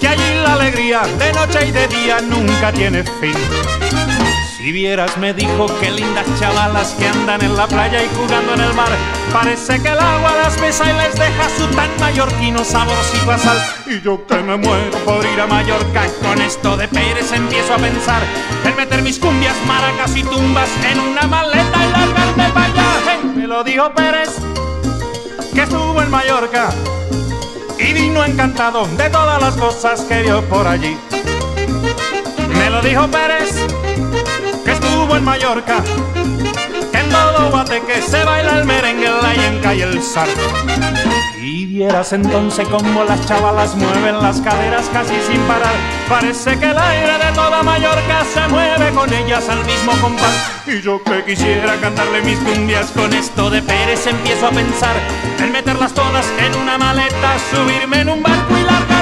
que 0.00 0.08
allí 0.08 0.34
la 0.42 0.54
alegría 0.54 1.02
de 1.18 1.32
noche 1.34 1.66
y 1.66 1.72
de 1.72 1.88
día 1.88 2.20
nunca 2.22 2.72
tiene 2.72 3.04
fin. 3.20 3.34
Si 4.64 4.72
vieras, 4.72 5.18
me 5.18 5.34
dijo, 5.34 5.66
qué 5.78 5.90
lindas 5.90 6.24
chavalas 6.40 6.94
que 6.98 7.06
andan 7.06 7.42
en 7.42 7.54
la 7.54 7.68
playa 7.68 8.02
y 8.02 8.08
jugando 8.16 8.54
en 8.54 8.60
el 8.62 8.72
mar. 8.72 8.88
Parece 9.30 9.78
que 9.82 9.88
el 9.88 9.98
agua 9.98 10.32
las 10.42 10.58
besa 10.58 10.90
y 10.90 10.96
les 10.96 11.14
deja 11.14 11.50
su 11.58 11.66
tan 11.76 11.90
mallorquino 12.00 12.64
saborcito 12.64 13.30
a 13.30 13.36
sal. 13.36 13.58
Y 13.84 14.00
yo 14.00 14.26
que 14.26 14.36
me 14.36 14.56
muero 14.56 14.96
por 15.04 15.22
ir 15.22 15.38
a 15.38 15.46
Mallorca, 15.46 16.06
con 16.22 16.40
esto 16.40 16.78
de 16.78 16.88
Pérez 16.88 17.30
empiezo 17.32 17.74
a 17.74 17.76
pensar 17.76 18.22
en 18.64 18.74
meter 18.74 19.02
mis 19.02 19.18
cumbias, 19.18 19.54
maracas 19.66 20.16
y 20.16 20.22
tumbas 20.22 20.70
en 20.90 20.98
una 20.98 21.26
maleta 21.26 21.84
y 21.84 21.92
largarme 21.92 22.48
para 22.54 22.64
allá. 22.64 23.18
Me 23.36 23.46
lo 23.46 23.62
dijo 23.64 23.92
Pérez, 23.92 24.30
que 25.52 25.60
estuvo 25.60 26.00
en 26.00 26.10
Mallorca 26.10 26.70
y 27.78 27.92
vino 27.92 28.24
encantado 28.24 28.86
de 28.86 29.10
todas 29.10 29.42
las 29.42 29.56
cosas 29.56 30.00
que 30.04 30.22
vio 30.22 30.40
por 30.48 30.66
allí. 30.66 30.96
Me 32.56 32.70
lo 32.70 32.80
dijo 32.80 33.06
Pérez, 33.08 33.83
que 35.14 35.18
en 35.18 35.24
Mallorca, 35.24 35.76
que 36.90 36.98
en 36.98 37.08
todo 37.08 37.50
Guateque 37.50 38.02
se 38.02 38.24
baila 38.24 38.58
el 38.58 38.64
merengue, 38.64 39.08
la 39.22 39.34
yenca 39.34 39.74
y 39.74 39.82
el 39.82 40.02
zar. 40.02 40.26
Y 41.40 41.66
vieras 41.66 42.12
entonces 42.12 42.66
cómo 42.66 43.04
las 43.04 43.24
chavalas 43.26 43.76
mueven 43.76 44.20
las 44.20 44.40
caderas 44.40 44.90
casi 44.92 45.14
sin 45.28 45.40
parar. 45.42 45.74
Parece 46.08 46.58
que 46.58 46.70
el 46.70 46.78
aire 46.78 47.12
de 47.12 47.32
toda 47.32 47.62
Mallorca 47.62 48.24
se 48.32 48.48
mueve 48.48 48.90
con 48.90 49.12
ellas 49.12 49.48
al 49.48 49.64
mismo 49.64 49.92
compás. 50.00 50.34
Y 50.66 50.80
yo 50.80 51.00
que 51.04 51.24
quisiera 51.24 51.76
cantarle 51.76 52.22
mis 52.22 52.38
cumbias 52.38 52.90
con 52.90 53.12
esto 53.12 53.50
de 53.50 53.62
Pérez 53.62 54.06
empiezo 54.06 54.48
a 54.48 54.50
pensar 54.50 54.96
en 55.38 55.52
meterlas 55.52 55.92
todas 55.94 56.26
en 56.38 56.60
una 56.60 56.76
maleta, 56.78 57.36
subirme 57.52 58.00
en 58.00 58.08
un 58.08 58.22
barco 58.22 58.56
y 58.56 58.62
largarme 58.62 58.93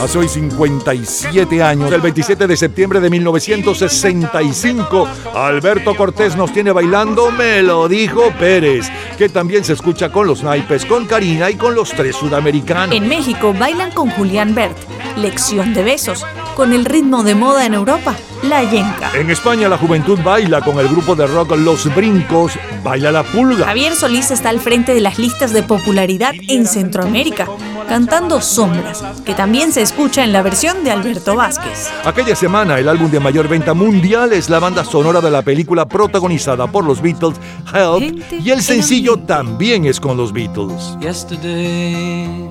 Hace 0.00 0.18
hoy 0.18 0.28
57 0.28 1.62
años, 1.62 1.92
el 1.92 2.00
27 2.00 2.46
de 2.46 2.56
septiembre 2.56 3.00
de 3.00 3.10
1965, 3.10 5.08
Alberto 5.34 5.94
Cortés 5.96 6.36
nos 6.36 6.52
tiene 6.52 6.70
bailando 6.70 7.30
Me 7.30 7.62
lo 7.62 7.88
dijo 7.88 8.30
Pérez, 8.38 8.88
que 9.16 9.28
también 9.28 9.64
se 9.64 9.72
escucha 9.72 10.10
con 10.10 10.26
los 10.26 10.42
naipes, 10.42 10.84
con 10.84 11.06
Karina 11.06 11.50
y 11.50 11.56
con 11.56 11.74
los 11.74 11.90
tres 11.90 12.14
sudamericanos. 12.16 12.94
En 12.94 13.08
México 13.08 13.52
bailan 13.52 13.90
con 13.90 14.10
Julián 14.10 14.54
Bert, 14.54 14.76
Lección 15.16 15.74
de 15.74 15.82
Besos, 15.82 16.24
con 16.58 16.72
el 16.72 16.84
ritmo 16.84 17.22
de 17.22 17.36
moda 17.36 17.66
en 17.66 17.72
Europa, 17.72 18.16
La 18.42 18.64
Yenca. 18.64 19.12
En 19.14 19.30
España 19.30 19.68
la 19.68 19.78
juventud 19.78 20.18
baila 20.24 20.60
con 20.60 20.80
el 20.80 20.88
grupo 20.88 21.14
de 21.14 21.24
rock 21.28 21.56
Los 21.56 21.94
Brincos, 21.94 22.54
Baila 22.82 23.12
la 23.12 23.22
Pulga. 23.22 23.64
Javier 23.64 23.94
Solís 23.94 24.32
está 24.32 24.48
al 24.48 24.58
frente 24.58 24.92
de 24.92 25.00
las 25.00 25.20
listas 25.20 25.52
de 25.52 25.62
popularidad 25.62 26.32
en 26.48 26.66
Centroamérica, 26.66 27.46
cantando 27.88 28.40
Sombras, 28.40 29.04
que 29.24 29.34
también 29.34 29.70
se 29.70 29.82
escucha 29.82 30.24
en 30.24 30.32
la 30.32 30.42
versión 30.42 30.82
de 30.82 30.90
Alberto 30.90 31.36
Vázquez. 31.36 31.92
Aquella 32.04 32.34
semana 32.34 32.76
el 32.80 32.88
álbum 32.88 33.08
de 33.08 33.20
mayor 33.20 33.46
venta 33.46 33.72
mundial 33.72 34.32
es 34.32 34.50
la 34.50 34.58
banda 34.58 34.84
sonora 34.84 35.20
de 35.20 35.30
la 35.30 35.42
película 35.42 35.86
protagonizada 35.86 36.66
por 36.66 36.84
los 36.84 37.00
Beatles, 37.00 37.36
Help, 37.72 38.20
y 38.32 38.50
el 38.50 38.62
sencillo 38.62 39.16
también 39.16 39.84
es 39.84 40.00
con 40.00 40.16
los 40.16 40.32
Beatles. 40.32 40.96
Yesterday, 41.00 42.50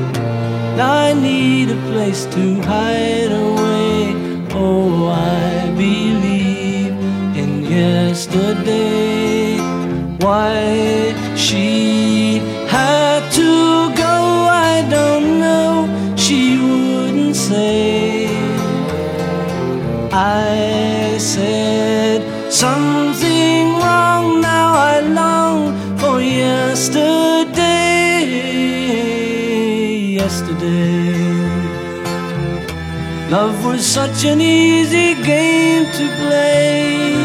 I 0.81 1.13
need 1.13 1.69
a 1.69 1.79
place 1.91 2.25
to 2.25 2.61
hide 2.61 3.31
away. 3.31 4.15
Oh, 4.53 5.09
I 5.09 5.69
believe 5.77 6.93
in 7.37 7.63
yesterday. 7.63 9.57
Why 10.19 11.13
she 11.35 11.90
Love 33.31 33.65
was 33.65 33.85
such 33.85 34.25
an 34.25 34.41
easy 34.41 35.15
game 35.23 35.85
to 35.93 36.05
play. 36.19 37.15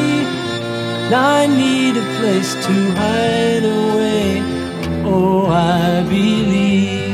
I 1.13 1.49
need 1.49 1.97
a 1.97 2.05
place 2.21 2.55
to 2.55 2.73
hide 2.95 3.65
away. 3.65 4.41
Oh, 5.05 5.47
I 5.51 6.05
believe 6.09 7.11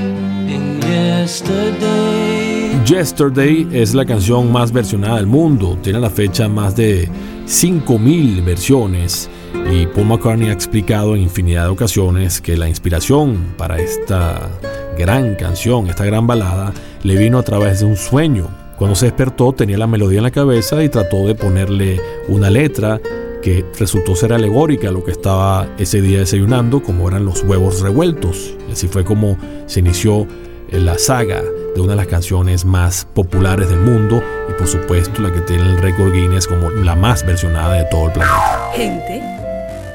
in 0.47 0.83
yesterday. 0.83 2.79
Yesterday 2.85 3.67
es 3.73 3.95
la 3.95 4.05
canción 4.05 4.53
más 4.53 4.71
versionada 4.71 5.17
del 5.17 5.27
mundo, 5.27 5.79
tiene 5.83 5.97
a 5.97 6.03
la 6.03 6.11
fecha 6.11 6.47
más 6.47 6.77
de 6.77 7.09
5.000 7.47 8.45
versiones 8.45 9.31
y 9.73 9.87
Paul 9.87 10.09
McCartney 10.09 10.51
ha 10.51 10.53
explicado 10.53 11.17
en 11.17 11.23
infinidad 11.23 11.65
de 11.65 11.71
ocasiones 11.71 12.43
que 12.43 12.59
la 12.59 12.69
inspiración 12.69 13.55
para 13.57 13.79
esta 13.79 14.51
gran 14.99 15.35
canción, 15.37 15.87
esta 15.87 16.05
gran 16.05 16.27
balada, 16.27 16.75
le 17.05 17.17
vino 17.17 17.39
a 17.39 17.43
través 17.43 17.81
de 17.81 17.87
un 17.87 17.97
sueño. 17.97 18.62
Cuando 18.83 18.97
se 18.97 19.07
despertó 19.07 19.53
tenía 19.53 19.79
la 19.79 19.87
melodía 19.87 20.19
en 20.19 20.25
la 20.25 20.33
cabeza 20.33 20.83
y 20.83 20.89
trató 20.89 21.25
de 21.29 21.37
ponerle 21.37 22.01
una 22.27 22.51
letra 22.51 23.01
que 23.41 23.65
resultó 23.79 24.17
ser 24.17 24.33
alegórica 24.33 24.89
a 24.89 24.91
lo 24.91 25.05
que 25.05 25.13
estaba 25.13 25.69
ese 25.79 26.03
día 26.03 26.19
desayunando, 26.19 26.83
como 26.83 27.07
eran 27.07 27.25
los 27.25 27.45
huevos 27.45 27.81
revueltos. 27.81 28.57
Y 28.69 28.73
así 28.73 28.89
fue 28.89 29.05
como 29.05 29.39
se 29.67 29.79
inició 29.79 30.27
la 30.73 30.99
saga 30.99 31.43
de 31.43 31.81
una 31.81 31.93
de 31.93 31.97
las 31.99 32.09
canciones 32.09 32.65
más 32.65 33.05
populares 33.05 33.69
del 33.69 33.79
mundo 33.79 34.21
y 34.51 34.53
por 34.55 34.67
supuesto 34.67 35.23
la 35.23 35.33
que 35.33 35.43
tiene 35.43 35.63
el 35.63 35.79
récord 35.79 36.13
Guinness 36.13 36.49
como 36.49 36.69
la 36.71 36.97
más 36.97 37.25
versionada 37.25 37.75
de 37.75 37.85
todo 37.85 38.07
el 38.07 38.13
planeta. 38.15 38.71
Gente 38.75 39.23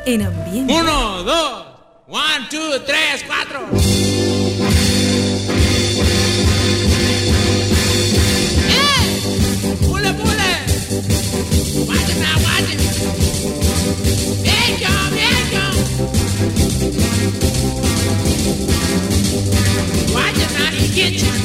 en 0.05 0.21
ambiente. 0.21 0.73
Uno, 0.73 1.23
dos, 1.23 1.65
one, 2.07 2.47
two, 2.49 2.81
tres, 2.85 3.25
cuatro. 3.27 4.06
It 20.99 21.37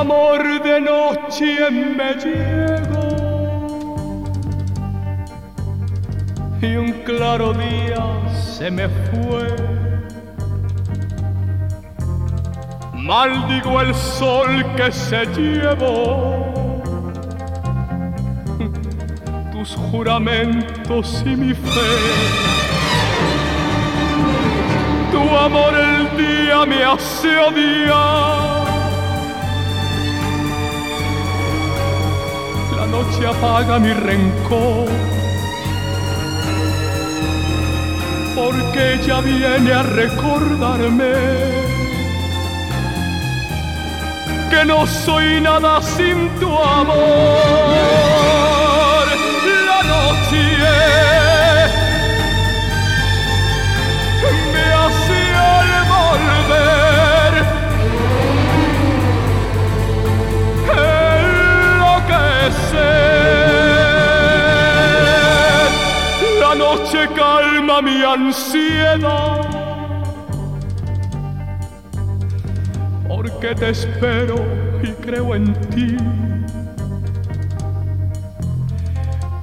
amor 0.00 0.42
de 0.62 0.80
noche 0.80 1.70
me 1.70 2.14
llegó 2.14 3.10
y 6.62 6.76
un 6.76 6.92
claro 7.04 7.52
día 7.52 8.04
se 8.34 8.70
me 8.70 8.88
fue. 8.88 9.46
Maldigo 12.94 13.80
el 13.82 13.94
sol 13.94 14.64
que 14.76 14.90
se 14.90 15.26
llevó 15.36 16.82
tus 19.52 19.74
juramentos 19.90 21.22
y 21.26 21.36
mi 21.36 21.52
fe. 21.52 21.92
Tu 25.12 25.36
amor 25.36 25.74
el 25.74 26.16
día 26.16 26.64
me 26.64 26.84
hace 26.84 27.36
odiar. 27.36 28.59
Noche 32.90 33.26
apaga 33.26 33.78
mi 33.78 33.92
rencor. 33.92 34.88
Porque 38.34 38.94
ella 38.94 39.20
viene 39.20 39.72
a 39.72 39.82
recordarme 39.82 41.12
que 44.50 44.64
no 44.64 44.86
soy 44.86 45.40
nada 45.40 45.80
sin 45.82 46.28
tu 46.40 46.50
amor. 46.58 46.96
La 49.70 49.82
noche 49.94 50.40
mi 67.82 68.02
ansiedad. 68.02 69.40
Porque 73.08 73.54
te 73.54 73.70
espero 73.70 74.36
y 74.82 74.92
creo 75.02 75.34
en 75.34 75.54
ti. 75.70 75.96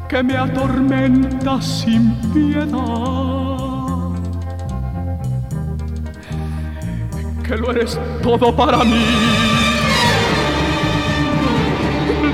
Que 0.07 0.23
me 0.23 0.37
atormenta 0.37 1.61
sin 1.61 2.15
piedad. 2.33 2.67
Que 7.43 7.57
lo 7.57 7.71
eres 7.71 7.99
todo 8.21 8.55
para 8.55 8.83
mí. 8.83 9.05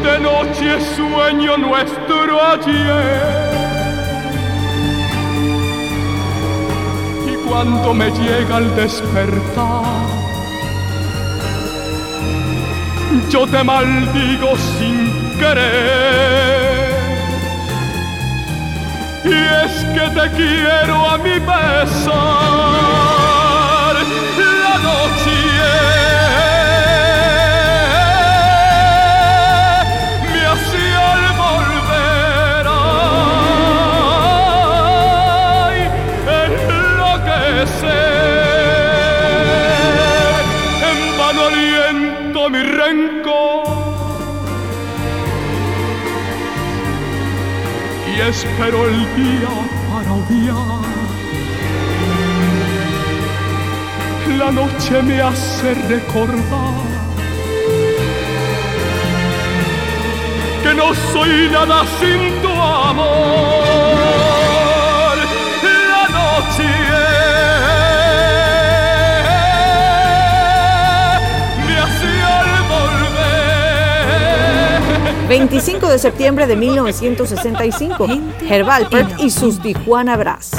De 0.04 0.20
noche 0.20 0.82
sueño 0.96 1.58
nuestro 1.58 2.42
ayer. 2.52 3.43
Cuando 7.54 7.94
me 7.94 8.10
llega 8.10 8.58
el 8.58 8.76
despertar, 8.76 9.84
yo 13.30 13.46
te 13.46 13.64
maldigo 13.64 14.58
sin 14.58 14.98
querer. 15.38 16.94
Y 19.24 19.36
es 19.66 19.74
que 19.94 20.06
te 20.20 20.32
quiero 20.36 20.96
a 21.12 21.18
mi 21.20 21.40
pesar. 21.52 23.23
Espero 48.44 48.88
el 48.88 49.00
día 49.16 49.50
para 49.92 50.14
odiar. 50.14 50.84
La 54.38 54.52
noche 54.52 55.02
me 55.04 55.22
hace 55.22 55.74
recordar 55.88 56.84
que 60.64 60.74
no 60.74 60.94
soy 61.12 61.50
nada 61.52 61.86
sin 62.00 62.42
tu 62.42 62.50
amor. 62.50 64.33
25 75.28 75.88
de 75.88 76.00
septiembre 76.00 76.48
de 76.48 76.56
1965, 76.56 78.08
Herb 78.50 78.70
Alpert 78.70 79.20
y 79.20 79.30
sus 79.30 79.62
Tijuana 79.62 80.18
Brass. 80.18 80.52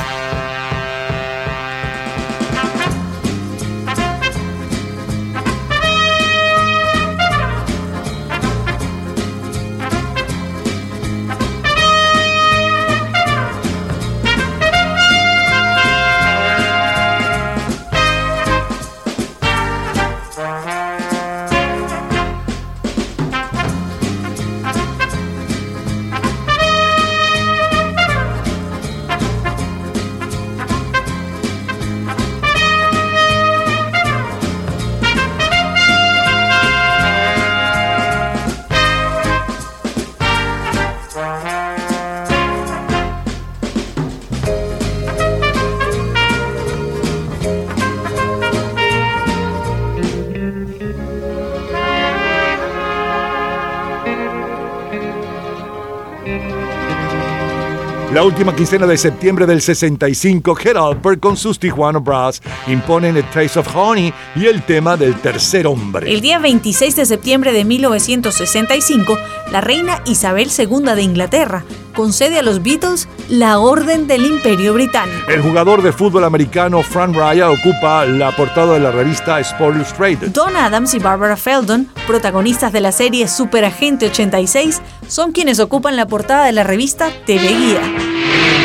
Última 58.25 58.57
quincena 58.57 58.87
de 58.87 58.97
septiembre 58.97 59.45
del 59.45 59.61
65, 59.61 60.57
Head 60.59 60.77
Alpert 60.77 61.21
con 61.21 61.37
sus 61.37 61.59
Tijuana 61.59 61.99
Brass 61.99 62.41
imponen 62.69 63.17
el 63.17 63.25
Taste 63.25 63.59
of 63.59 63.77
Honey 63.77 64.15
y 64.35 64.47
el 64.47 64.63
tema 64.63 64.97
del 64.97 65.15
tercer 65.17 65.67
hombre. 65.67 66.11
El 66.11 66.21
día 66.21 66.39
26 66.39 66.97
de 66.97 67.05
septiembre 67.05 67.53
de 67.53 67.65
1965, 67.65 69.19
la 69.53 69.61
reina 69.61 70.01
Isabel 70.07 70.49
II 70.57 70.95
de 70.95 71.03
Inglaterra 71.03 71.65
concede 71.95 72.39
a 72.39 72.43
los 72.43 72.63
Beatles 72.63 73.09
la 73.29 73.59
Orden 73.59 74.07
del 74.07 74.27
Imperio 74.27 74.75
Británico. 74.75 75.31
El 75.31 75.41
jugador 75.41 75.83
de 75.83 75.93
fútbol 75.93 76.25
americano 76.25 76.83
Frank 76.83 77.17
Raya 77.17 77.51
ocupa 77.51 78.05
la 78.05 78.35
portada 78.37 78.75
de 78.75 78.81
la 78.81 78.91
revista 78.91 79.41
Sport 79.41 79.77
Illustrated. 79.77 80.29
Don 80.29 80.57
Adams 80.57 80.95
y 80.95 80.99
Barbara 80.99 81.37
Feldon, 81.37 81.89
protagonistas 82.07 82.73
de 82.73 82.81
la 82.81 82.93
serie 82.93 83.29
Superagente 83.29 84.07
86, 84.07 84.83
son 85.09 85.33
quienes 85.33 85.61
ocupan 85.61 85.97
la 85.97 86.07
portada 86.07 86.45
de 86.45 86.53
la 86.53 86.65
revista 86.65 87.11
TV 87.25 87.49
Guía. 87.49 88.64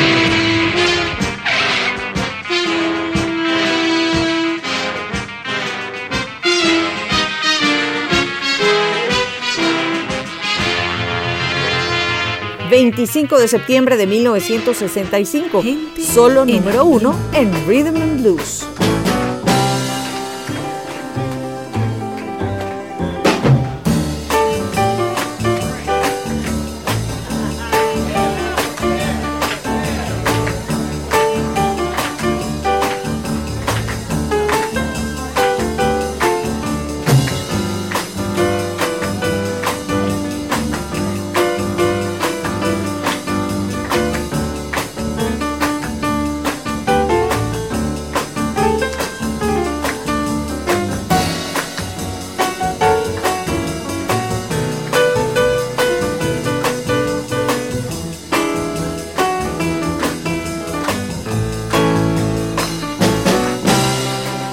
...25 12.79 13.37
de 13.37 13.49
septiembre 13.49 13.97
de 13.97 14.07
1965... 14.07 15.61
...solo 16.01 16.45
número 16.45 16.85
uno 16.85 17.13
en 17.33 17.51
Rhythm 17.67 17.97
and 17.97 18.21
Blues. 18.21 18.65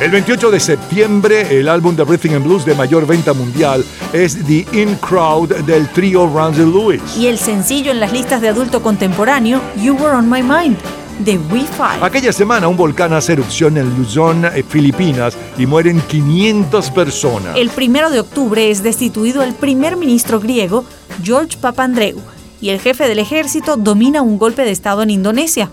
El 0.07 0.12
28 0.12 0.52
de 0.52 0.61
septiembre, 0.61 1.59
el 1.59 1.68
álbum 1.68 1.96
de 1.96 2.04
Breathing 2.04 2.34
and 2.34 2.44
Blues 2.44 2.64
de 2.64 2.76
mayor 2.76 3.09
venta 3.09 3.32
mundial 3.32 3.84
es 4.12 4.38
The 4.46 4.64
In 4.72 4.94
Crowd 5.00 5.52
del 5.64 5.88
trío 5.88 6.32
Randy 6.32 6.61
Lewis. 6.61 7.02
Y 7.16 7.26
el 7.26 7.38
sencillo 7.38 7.90
en 7.90 7.98
las 7.98 8.12
listas 8.12 8.40
de 8.40 8.46
adulto 8.46 8.80
contemporáneo, 8.80 9.61
You 9.82 9.96
Were 9.96 10.14
On 10.14 10.30
My 10.30 10.44
Mind, 10.44 10.76
de 11.18 11.36
Wi-Fi. 11.36 12.00
Aquella 12.02 12.32
semana 12.32 12.68
un 12.68 12.76
volcán 12.76 13.14
hace 13.14 13.32
erupción 13.32 13.78
en 13.78 13.96
Luzon, 13.96 14.44
eh, 14.44 14.62
Filipinas, 14.62 15.36
y 15.59 15.66
mueren 15.66 16.00
500 16.00 16.88
personas. 16.92 17.57
El 17.57 17.70
primero 17.70 18.09
de 18.09 18.20
octubre 18.20 18.70
es 18.70 18.84
destituido 18.84 19.42
el 19.42 19.54
primer 19.54 19.96
ministro 19.96 20.38
griego, 20.38 20.84
George 21.20 21.59
Papandreou, 21.61 22.20
y 22.61 22.68
el 22.70 22.78
jefe 22.78 23.09
del 23.09 23.18
ejército 23.18 23.76
domina 23.76 24.22
un 24.22 24.38
golpe 24.38 24.62
de 24.62 24.70
estado 24.70 25.02
en 25.02 25.11
Indonesia. 25.11 25.68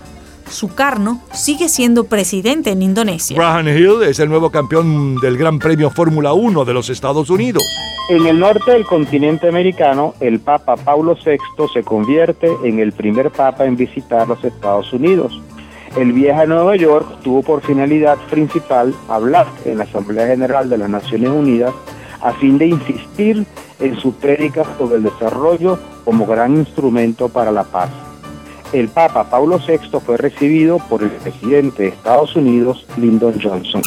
Sukarno 0.47 1.21
sigue 1.33 1.69
siendo 1.69 2.05
presidente 2.05 2.71
en 2.71 2.81
Indonesia. 2.81 3.35
Graham 3.35 3.67
Hill 3.67 4.03
es 4.03 4.19
el 4.19 4.29
nuevo 4.29 4.49
campeón 4.49 5.17
del 5.17 5.37
Gran 5.37 5.59
Premio 5.59 5.89
Fórmula 5.89 6.33
1 6.33 6.65
de 6.65 6.73
los 6.73 6.89
Estados 6.89 7.29
Unidos. 7.29 7.63
En 8.09 8.25
el 8.25 8.39
norte 8.39 8.71
del 8.71 8.85
continente 8.85 9.47
americano, 9.47 10.13
el 10.19 10.39
Papa 10.39 10.75
Paulo 10.75 11.15
VI 11.15 11.37
se 11.73 11.83
convierte 11.83 12.51
en 12.63 12.79
el 12.79 12.91
primer 12.91 13.31
Papa 13.31 13.65
en 13.65 13.77
visitar 13.77 14.27
los 14.27 14.43
Estados 14.43 14.91
Unidos. 14.91 15.41
El 15.95 16.11
viaje 16.11 16.41
a 16.41 16.45
Nueva 16.45 16.75
York 16.75 17.19
tuvo 17.23 17.43
por 17.43 17.61
finalidad 17.61 18.17
principal 18.29 18.93
hablar 19.07 19.47
en 19.63 19.77
la 19.77 19.85
Asamblea 19.85 20.27
General 20.27 20.69
de 20.69 20.77
las 20.77 20.89
Naciones 20.89 21.29
Unidas 21.29 21.73
a 22.21 22.33
fin 22.33 22.57
de 22.57 22.67
insistir 22.67 23.45
en 23.79 23.95
sus 23.97 24.15
prédicas 24.15 24.67
sobre 24.77 24.97
el 24.97 25.03
desarrollo 25.03 25.77
como 26.03 26.25
gran 26.25 26.55
instrumento 26.55 27.29
para 27.29 27.51
la 27.51 27.63
paz. 27.63 27.89
El 28.74 28.89
Papa 28.89 29.30
Paulo 29.30 29.59
VI 29.59 29.99
fue 30.03 30.17
recibido 30.17 30.80
por 30.80 31.03
el 31.03 31.11
presidente 31.11 31.84
de 31.84 31.89
Estados 31.89 32.36
Unidos, 32.36 32.84
Lyndon 32.97 33.39
Johnson. 33.39 33.84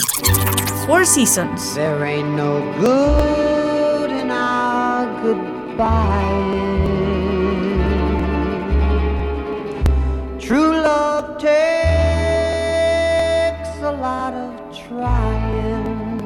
Four 0.87 1.05
Seasons. 1.05 1.74
There 1.74 2.05
ain't 2.05 2.37
no 2.37 2.61
good 2.78 4.12
in 4.12 4.30
our 4.30 5.09
goodbye. 5.24 6.76
True 10.39 10.80
love 10.80 11.39
takes 11.39 11.57
a 13.82 13.91
lot 13.91 14.34
of 14.34 14.55
trying. 14.89 16.20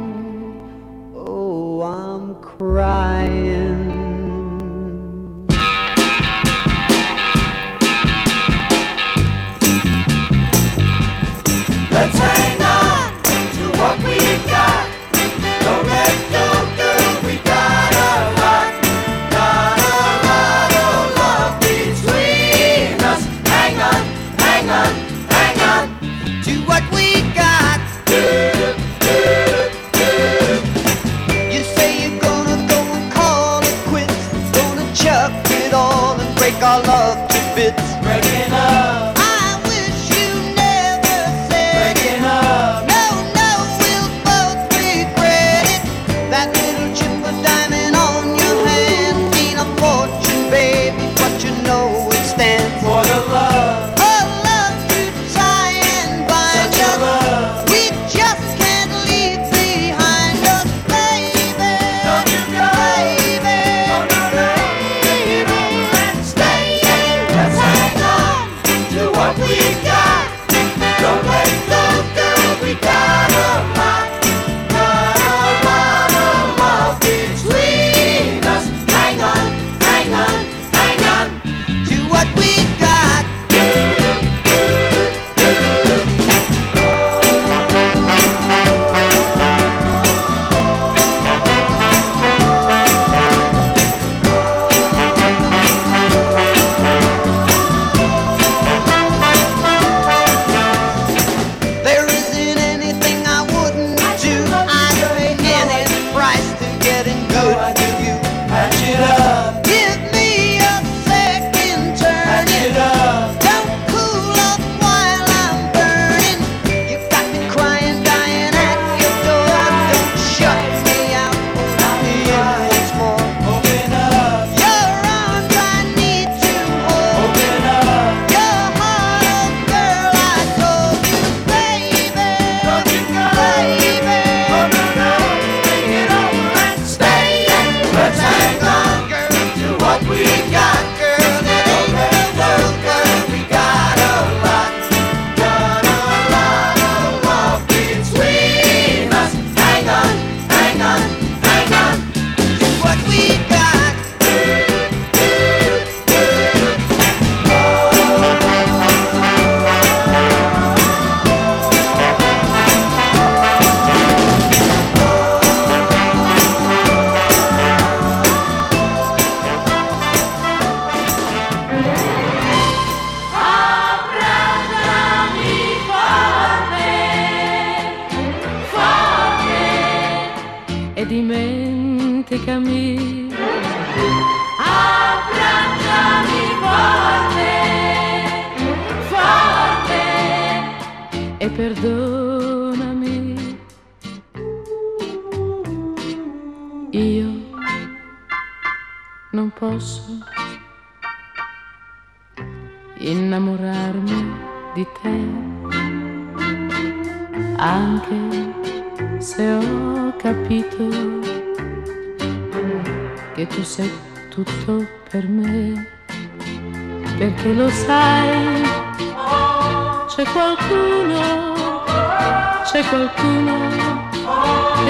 Oh, 1.14 1.80
I'm 1.80 2.34
crying. 2.42 3.59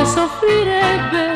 Che 0.01 0.07
soffrirebbe 0.07 1.34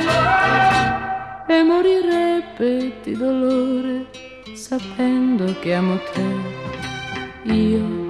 e 1.47 1.63
morirebbe 1.63 2.93
di 3.03 3.15
dolore 3.15 4.07
sapendo 4.55 5.55
che 5.61 5.75
amo 5.75 5.99
te. 6.15 7.53
Io 7.53 8.09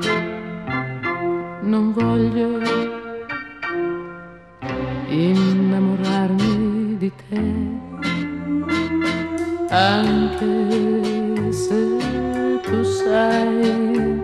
non 1.62 1.92
voglio 1.92 2.60
innamorarmi 5.08 6.98
di 6.98 7.12
te, 7.28 7.42
anche 9.70 11.52
se 11.52 11.96
tu 12.62 12.82
sai 12.84 14.22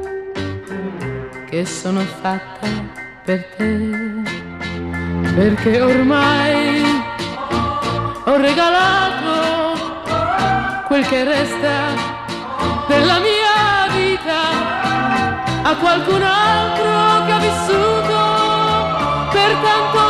che 1.49 1.65
sono 1.65 2.01
fatta 2.01 2.69
per 3.25 3.45
te, 3.57 4.00
perché 5.41 5.81
ormai 5.81 6.83
ho 8.25 8.37
regalato 8.37 9.81
quel 10.87 11.07
che 11.07 11.25
resta 11.25 11.95
della 12.87 13.19
mia 13.21 13.89
vita 13.91 14.43
a 15.63 15.77
qualcun 15.77 16.23
altro 16.23 17.25
che 17.25 17.33
ha 17.33 17.39
vissuto 17.39 18.19
per 19.33 19.57
tanto 19.63 20.10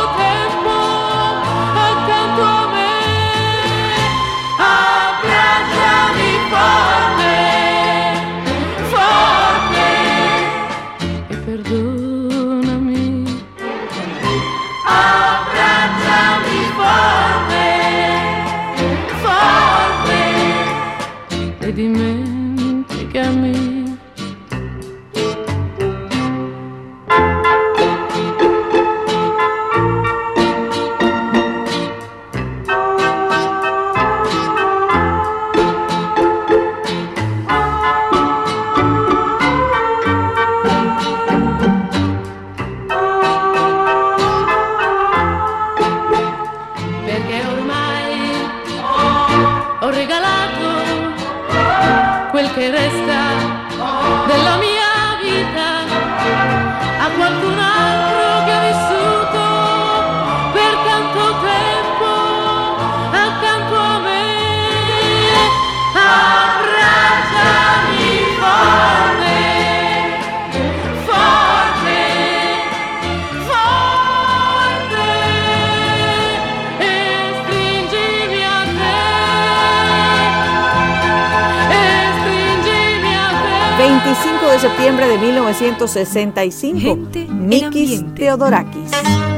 septiembre 84.71 85.07
de 85.07 85.17
1965, 85.17 86.97
Mikis 87.29 88.03
Theodorakis. 88.15 89.30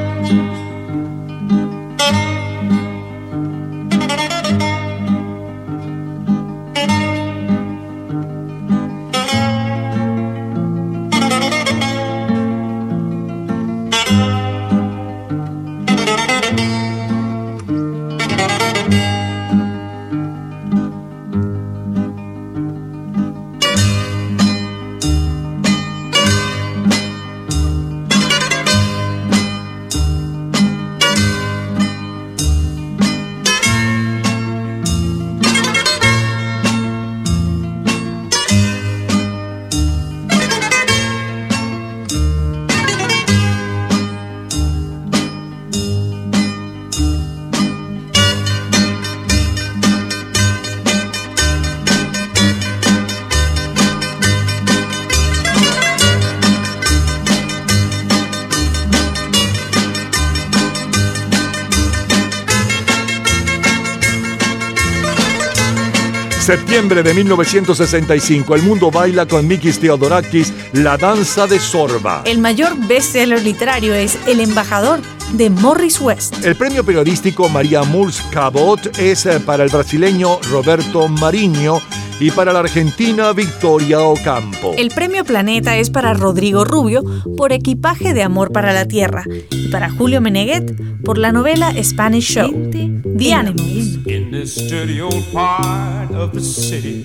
Septiembre 66.74 67.03
de 67.03 67.13
1965, 67.13 68.55
el 68.55 68.63
mundo 68.63 68.89
baila 68.89 69.28
con 69.28 69.47
Mikis 69.47 69.78
Theodorakis 69.78 70.51
La 70.74 70.97
danza 70.97 71.45
de 71.45 71.59
Sorba. 71.59 72.24
El 72.26 72.39
mayor 72.39 72.76
bestseller 72.88 73.43
literario 73.43 73.93
es 73.93 74.17
El 74.26 74.39
embajador 74.39 74.99
de 75.34 75.49
Morris 75.49 75.99
West. 75.99 76.45
El 76.45 76.55
premio 76.55 76.84
periodístico 76.84 77.49
María 77.49 77.84
Murs 77.84 78.21
Cabot 78.31 78.97
es 78.97 79.25
eh, 79.25 79.39
para 79.39 79.63
el 79.63 79.69
brasileño 79.69 80.39
Roberto 80.49 81.07
Mariño 81.07 81.79
y 82.19 82.31
para 82.31 82.53
la 82.53 82.59
argentina 82.59 83.34
Victoria 83.34 83.99
Ocampo. 84.01 84.73
El 84.77 84.89
premio 84.89 85.25
Planeta 85.25 85.77
es 85.77 85.89
para 85.89 86.13
Rodrigo 86.13 86.63
Rubio 86.63 87.03
por 87.36 87.51
Equipaje 87.51 88.13
de 88.13 88.23
Amor 88.23 88.51
para 88.51 88.73
la 88.73 88.88
Tierra 88.88 89.25
y 89.49 89.67
para 89.69 89.89
Julio 89.89 90.21
Meneguet 90.21 90.73
por 91.03 91.17
la 91.17 91.31
novela 91.31 91.73
Spanish 91.84 92.31
Show. 92.31 92.71
The 92.71 93.34
Animals. 93.34 94.07
In 94.07 94.31
this 94.31 94.55
dirty 94.55 95.01
old 95.01 95.23
part 95.31 96.11
of 96.11 96.34
the 96.34 96.41
city 96.41 97.03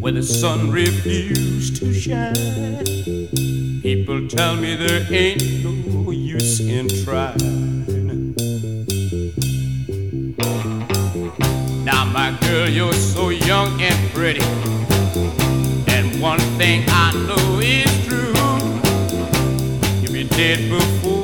where 0.00 0.12
the 0.12 0.22
sun 0.22 0.70
refused 0.70 1.76
to 1.76 1.92
shine, 1.92 2.84
people 3.82 4.26
tell 4.28 4.56
me 4.56 4.74
there 4.74 5.06
ain't 5.10 5.62
no 5.62 5.91
use 6.42 6.60
in. 6.60 6.86
Now, 11.84 12.04
my 12.04 12.36
girl, 12.40 12.68
you're 12.68 12.92
so 12.92 13.30
young 13.30 13.80
and 13.80 14.12
pretty, 14.12 14.42
and 15.88 16.20
one 16.20 16.40
thing 16.58 16.84
I 16.88 17.12
know 17.26 17.60
is 17.60 18.06
true. 18.06 18.32
If 20.02 20.10
you 20.10 20.24
did 20.24 20.70
before 20.70 21.21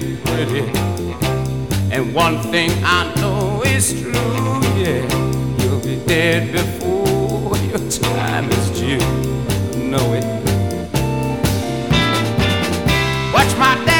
and 0.00 0.24
pretty. 0.24 0.62
And 1.92 2.14
one 2.14 2.38
thing 2.50 2.70
I 2.84 3.12
know 3.16 3.62
is 3.64 4.00
true, 4.00 4.12
yeah. 4.76 5.02
You'll 5.58 5.80
be 5.80 5.96
dead 6.06 6.52
before 6.52 7.56
your 7.58 7.90
time 7.90 8.50
is 8.50 8.70
due. 8.78 8.98
Know 9.78 10.14
it. 10.14 10.24
Watch 13.32 13.56
my 13.58 13.74
daddy 13.84 13.99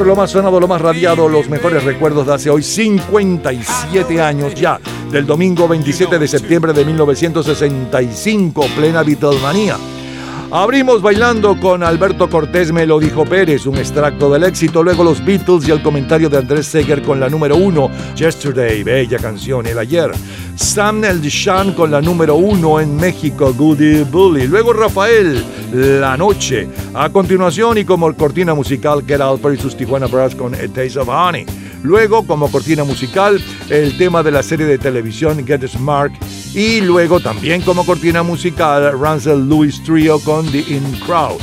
lo 0.00 0.16
más 0.16 0.30
sonado, 0.30 0.58
lo 0.58 0.66
más 0.66 0.80
radiado, 0.80 1.28
los 1.28 1.50
mejores 1.50 1.84
recuerdos 1.84 2.26
de 2.26 2.34
hace 2.34 2.50
hoy 2.50 2.62
57 2.62 4.22
años 4.22 4.54
ya, 4.54 4.80
del 5.10 5.26
domingo 5.26 5.68
27 5.68 6.18
de 6.18 6.26
septiembre 6.26 6.72
de 6.72 6.84
1965, 6.84 8.64
plena 8.74 9.02
Beatlemanía. 9.02 9.76
Abrimos 10.54 11.00
bailando 11.00 11.58
con 11.58 11.82
Alberto 11.82 12.28
Cortés 12.28 12.72
me 12.72 12.84
lo 12.84 13.00
dijo 13.00 13.24
Pérez, 13.24 13.64
un 13.64 13.78
extracto 13.78 14.30
del 14.30 14.44
éxito, 14.44 14.82
luego 14.82 15.02
los 15.02 15.24
Beatles 15.24 15.66
y 15.66 15.70
el 15.70 15.80
comentario 15.80 16.28
de 16.28 16.36
Andrés 16.36 16.66
Seger 16.66 17.00
con 17.00 17.18
la 17.18 17.30
número 17.30 17.56
uno, 17.56 17.90
Yesterday, 18.14 18.82
bella 18.82 19.16
canción, 19.16 19.64
el 19.64 19.78
ayer. 19.78 20.10
Sam 20.54 21.04
El 21.04 21.22
Shan 21.22 21.72
con 21.72 21.90
la 21.90 22.02
número 22.02 22.36
uno 22.36 22.80
en 22.80 22.96
México, 22.96 23.54
Goody 23.54 24.02
Bully. 24.02 24.46
Luego 24.46 24.74
Rafael, 24.74 25.42
La 25.72 26.18
Noche. 26.18 26.68
A 26.92 27.08
continuación 27.08 27.78
y 27.78 27.86
como 27.86 28.14
cortina 28.14 28.52
musical, 28.52 29.02
Get 29.06 29.22
Alper 29.22 29.54
y 29.54 29.56
sus 29.56 29.74
Tijuana 29.74 30.06
Brass 30.06 30.34
con 30.34 30.54
A 30.54 30.68
Taste 30.68 30.98
of 30.98 31.08
Honey. 31.08 31.46
Luego, 31.82 32.26
como 32.26 32.52
cortina 32.52 32.84
musical, 32.84 33.42
el 33.70 33.96
tema 33.96 34.22
de 34.22 34.30
la 34.30 34.42
serie 34.42 34.66
de 34.66 34.76
televisión 34.76 35.46
Get 35.46 35.66
Smart. 35.66 36.12
Y 36.54 36.82
luego 36.82 37.18
también 37.20 37.62
como 37.62 37.86
cortina 37.86 38.22
musical, 38.22 38.98
Ransel 39.00 39.48
Lewis 39.48 39.82
Trio 39.82 40.18
con 40.20 40.50
The 40.52 40.58
In 40.58 40.84
Crowd. 41.06 41.40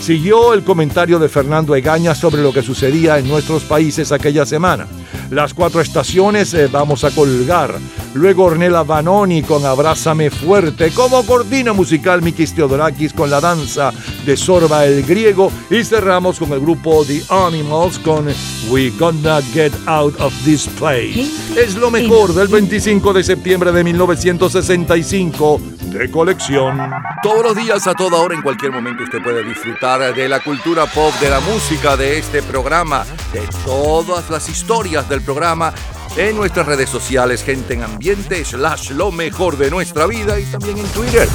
Siguió 0.00 0.52
el 0.52 0.64
comentario 0.64 1.20
de 1.20 1.28
Fernando 1.28 1.76
Egaña 1.76 2.14
sobre 2.14 2.42
lo 2.42 2.52
que 2.52 2.62
sucedía 2.62 3.18
en 3.18 3.28
nuestros 3.28 3.62
países 3.62 4.10
aquella 4.10 4.44
semana. 4.44 4.86
Las 5.30 5.52
cuatro 5.52 5.80
estaciones 5.80 6.54
eh, 6.54 6.68
vamos 6.68 7.04
a 7.04 7.10
colgar. 7.10 7.74
Luego 8.14 8.44
Ornella 8.44 8.82
Vanoni 8.82 9.42
con 9.42 9.64
Abrázame 9.66 10.30
Fuerte. 10.30 10.90
Como 10.90 11.24
cortina 11.26 11.72
musical 11.72 12.22
Mikis 12.22 12.54
Theodorakis 12.54 13.12
con 13.12 13.28
la 13.28 13.40
danza 13.40 13.92
de 14.24 14.36
Sorba 14.36 14.86
el 14.86 15.02
Griego. 15.02 15.52
Y 15.70 15.84
cerramos 15.84 16.38
con 16.38 16.52
el 16.52 16.60
grupo 16.60 17.04
The 17.04 17.22
Animals 17.28 17.98
con 17.98 18.26
We 18.70 18.90
Gonna 18.98 19.42
Get 19.52 19.72
Out 19.86 20.18
of 20.20 20.32
This 20.44 20.66
Place. 20.78 21.26
Es 21.56 21.74
lo 21.76 21.90
mejor 21.90 22.32
del 22.34 22.48
25 22.48 23.12
de 23.12 23.22
septiembre 23.22 23.70
de 23.72 23.84
1965 23.84 25.60
de 25.90 26.10
colección. 26.10 26.78
Todos 27.22 27.42
los 27.42 27.56
días, 27.56 27.86
a 27.86 27.94
toda 27.94 28.18
hora, 28.18 28.34
en 28.34 28.42
cualquier 28.42 28.72
momento, 28.72 29.02
usted 29.02 29.22
puede 29.22 29.42
disfrutar 29.42 30.14
de 30.14 30.28
la 30.28 30.40
cultura 30.40 30.86
pop, 30.86 31.12
de 31.20 31.30
la 31.30 31.40
música, 31.40 31.96
de 31.96 32.18
este 32.18 32.42
programa, 32.42 33.04
de 33.32 33.42
todas 33.64 34.30
las 34.30 34.48
historias 34.48 35.08
del 35.08 35.22
programa 35.22 35.72
en 36.16 36.36
nuestras 36.36 36.66
redes 36.66 36.90
sociales, 36.90 37.42
gente 37.42 37.74
en 37.74 37.82
ambiente, 37.82 38.44
slash 38.44 38.90
lo 38.90 39.10
mejor 39.12 39.56
de 39.56 39.70
nuestra 39.70 40.06
vida 40.06 40.38
y 40.38 40.44
también 40.44 40.78
en 40.78 40.86
Twitter. 40.86 41.28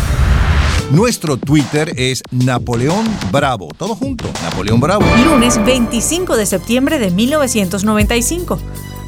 Nuestro 0.91 1.37
Twitter 1.37 1.93
es 1.97 2.21
Napoleón 2.31 3.05
Bravo. 3.31 3.69
Todo 3.77 3.95
junto, 3.95 4.25
Napoleón 4.43 4.79
Bravo. 4.79 5.05
Lunes 5.25 5.63
25 5.63 6.35
de 6.35 6.45
septiembre 6.45 6.99
de 6.99 7.09
1995. 7.09 8.59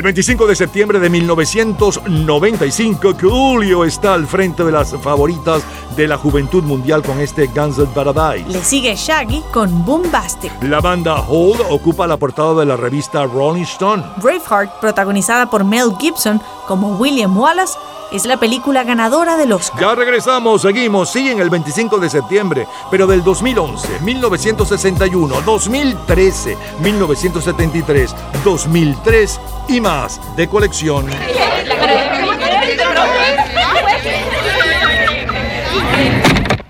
El 0.00 0.04
25 0.04 0.46
de 0.46 0.56
septiembre 0.56 0.98
de 0.98 1.10
1995, 1.10 3.18
Coolio 3.20 3.84
está 3.84 4.14
al 4.14 4.26
frente 4.26 4.64
de 4.64 4.72
las 4.72 4.96
favoritas 4.96 5.62
de 5.94 6.08
la 6.08 6.16
juventud 6.16 6.62
mundial 6.62 7.02
con 7.02 7.20
este 7.20 7.48
Guns 7.48 7.76
N' 7.76 7.84
Paradise. 7.88 8.48
Le 8.48 8.64
sigue 8.64 8.96
Shaggy 8.96 9.42
con 9.52 9.84
Boombastic. 9.84 10.50
La 10.62 10.80
banda 10.80 11.20
Hold 11.20 11.60
ocupa 11.68 12.06
la 12.06 12.16
portada 12.16 12.60
de 12.60 12.64
la 12.64 12.78
revista 12.78 13.26
Rolling 13.26 13.64
Stone. 13.64 14.02
Braveheart, 14.22 14.80
protagonizada 14.80 15.50
por 15.50 15.64
Mel 15.64 15.90
Gibson 16.00 16.40
como 16.66 16.96
William 16.96 17.36
Wallace, 17.36 17.76
es 18.12 18.26
la 18.26 18.38
película 18.38 18.84
ganadora 18.84 19.36
del 19.36 19.52
Oscar. 19.52 19.80
Ya 19.80 19.94
regresamos, 19.94 20.62
seguimos, 20.62 21.10
sí, 21.10 21.28
en 21.28 21.40
el 21.40 21.50
25 21.50 21.98
de 21.98 22.10
septiembre, 22.10 22.66
pero 22.90 23.06
del 23.06 23.22
2011, 23.22 24.00
1961, 24.00 25.40
2013, 25.42 26.56
1973, 26.82 28.14
2003 28.44 29.40
y 29.68 29.80
más 29.80 30.20
de 30.36 30.48
colección. 30.48 31.06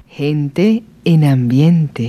Gente 0.08 0.82
en 1.04 1.24
ambiente. 1.24 2.08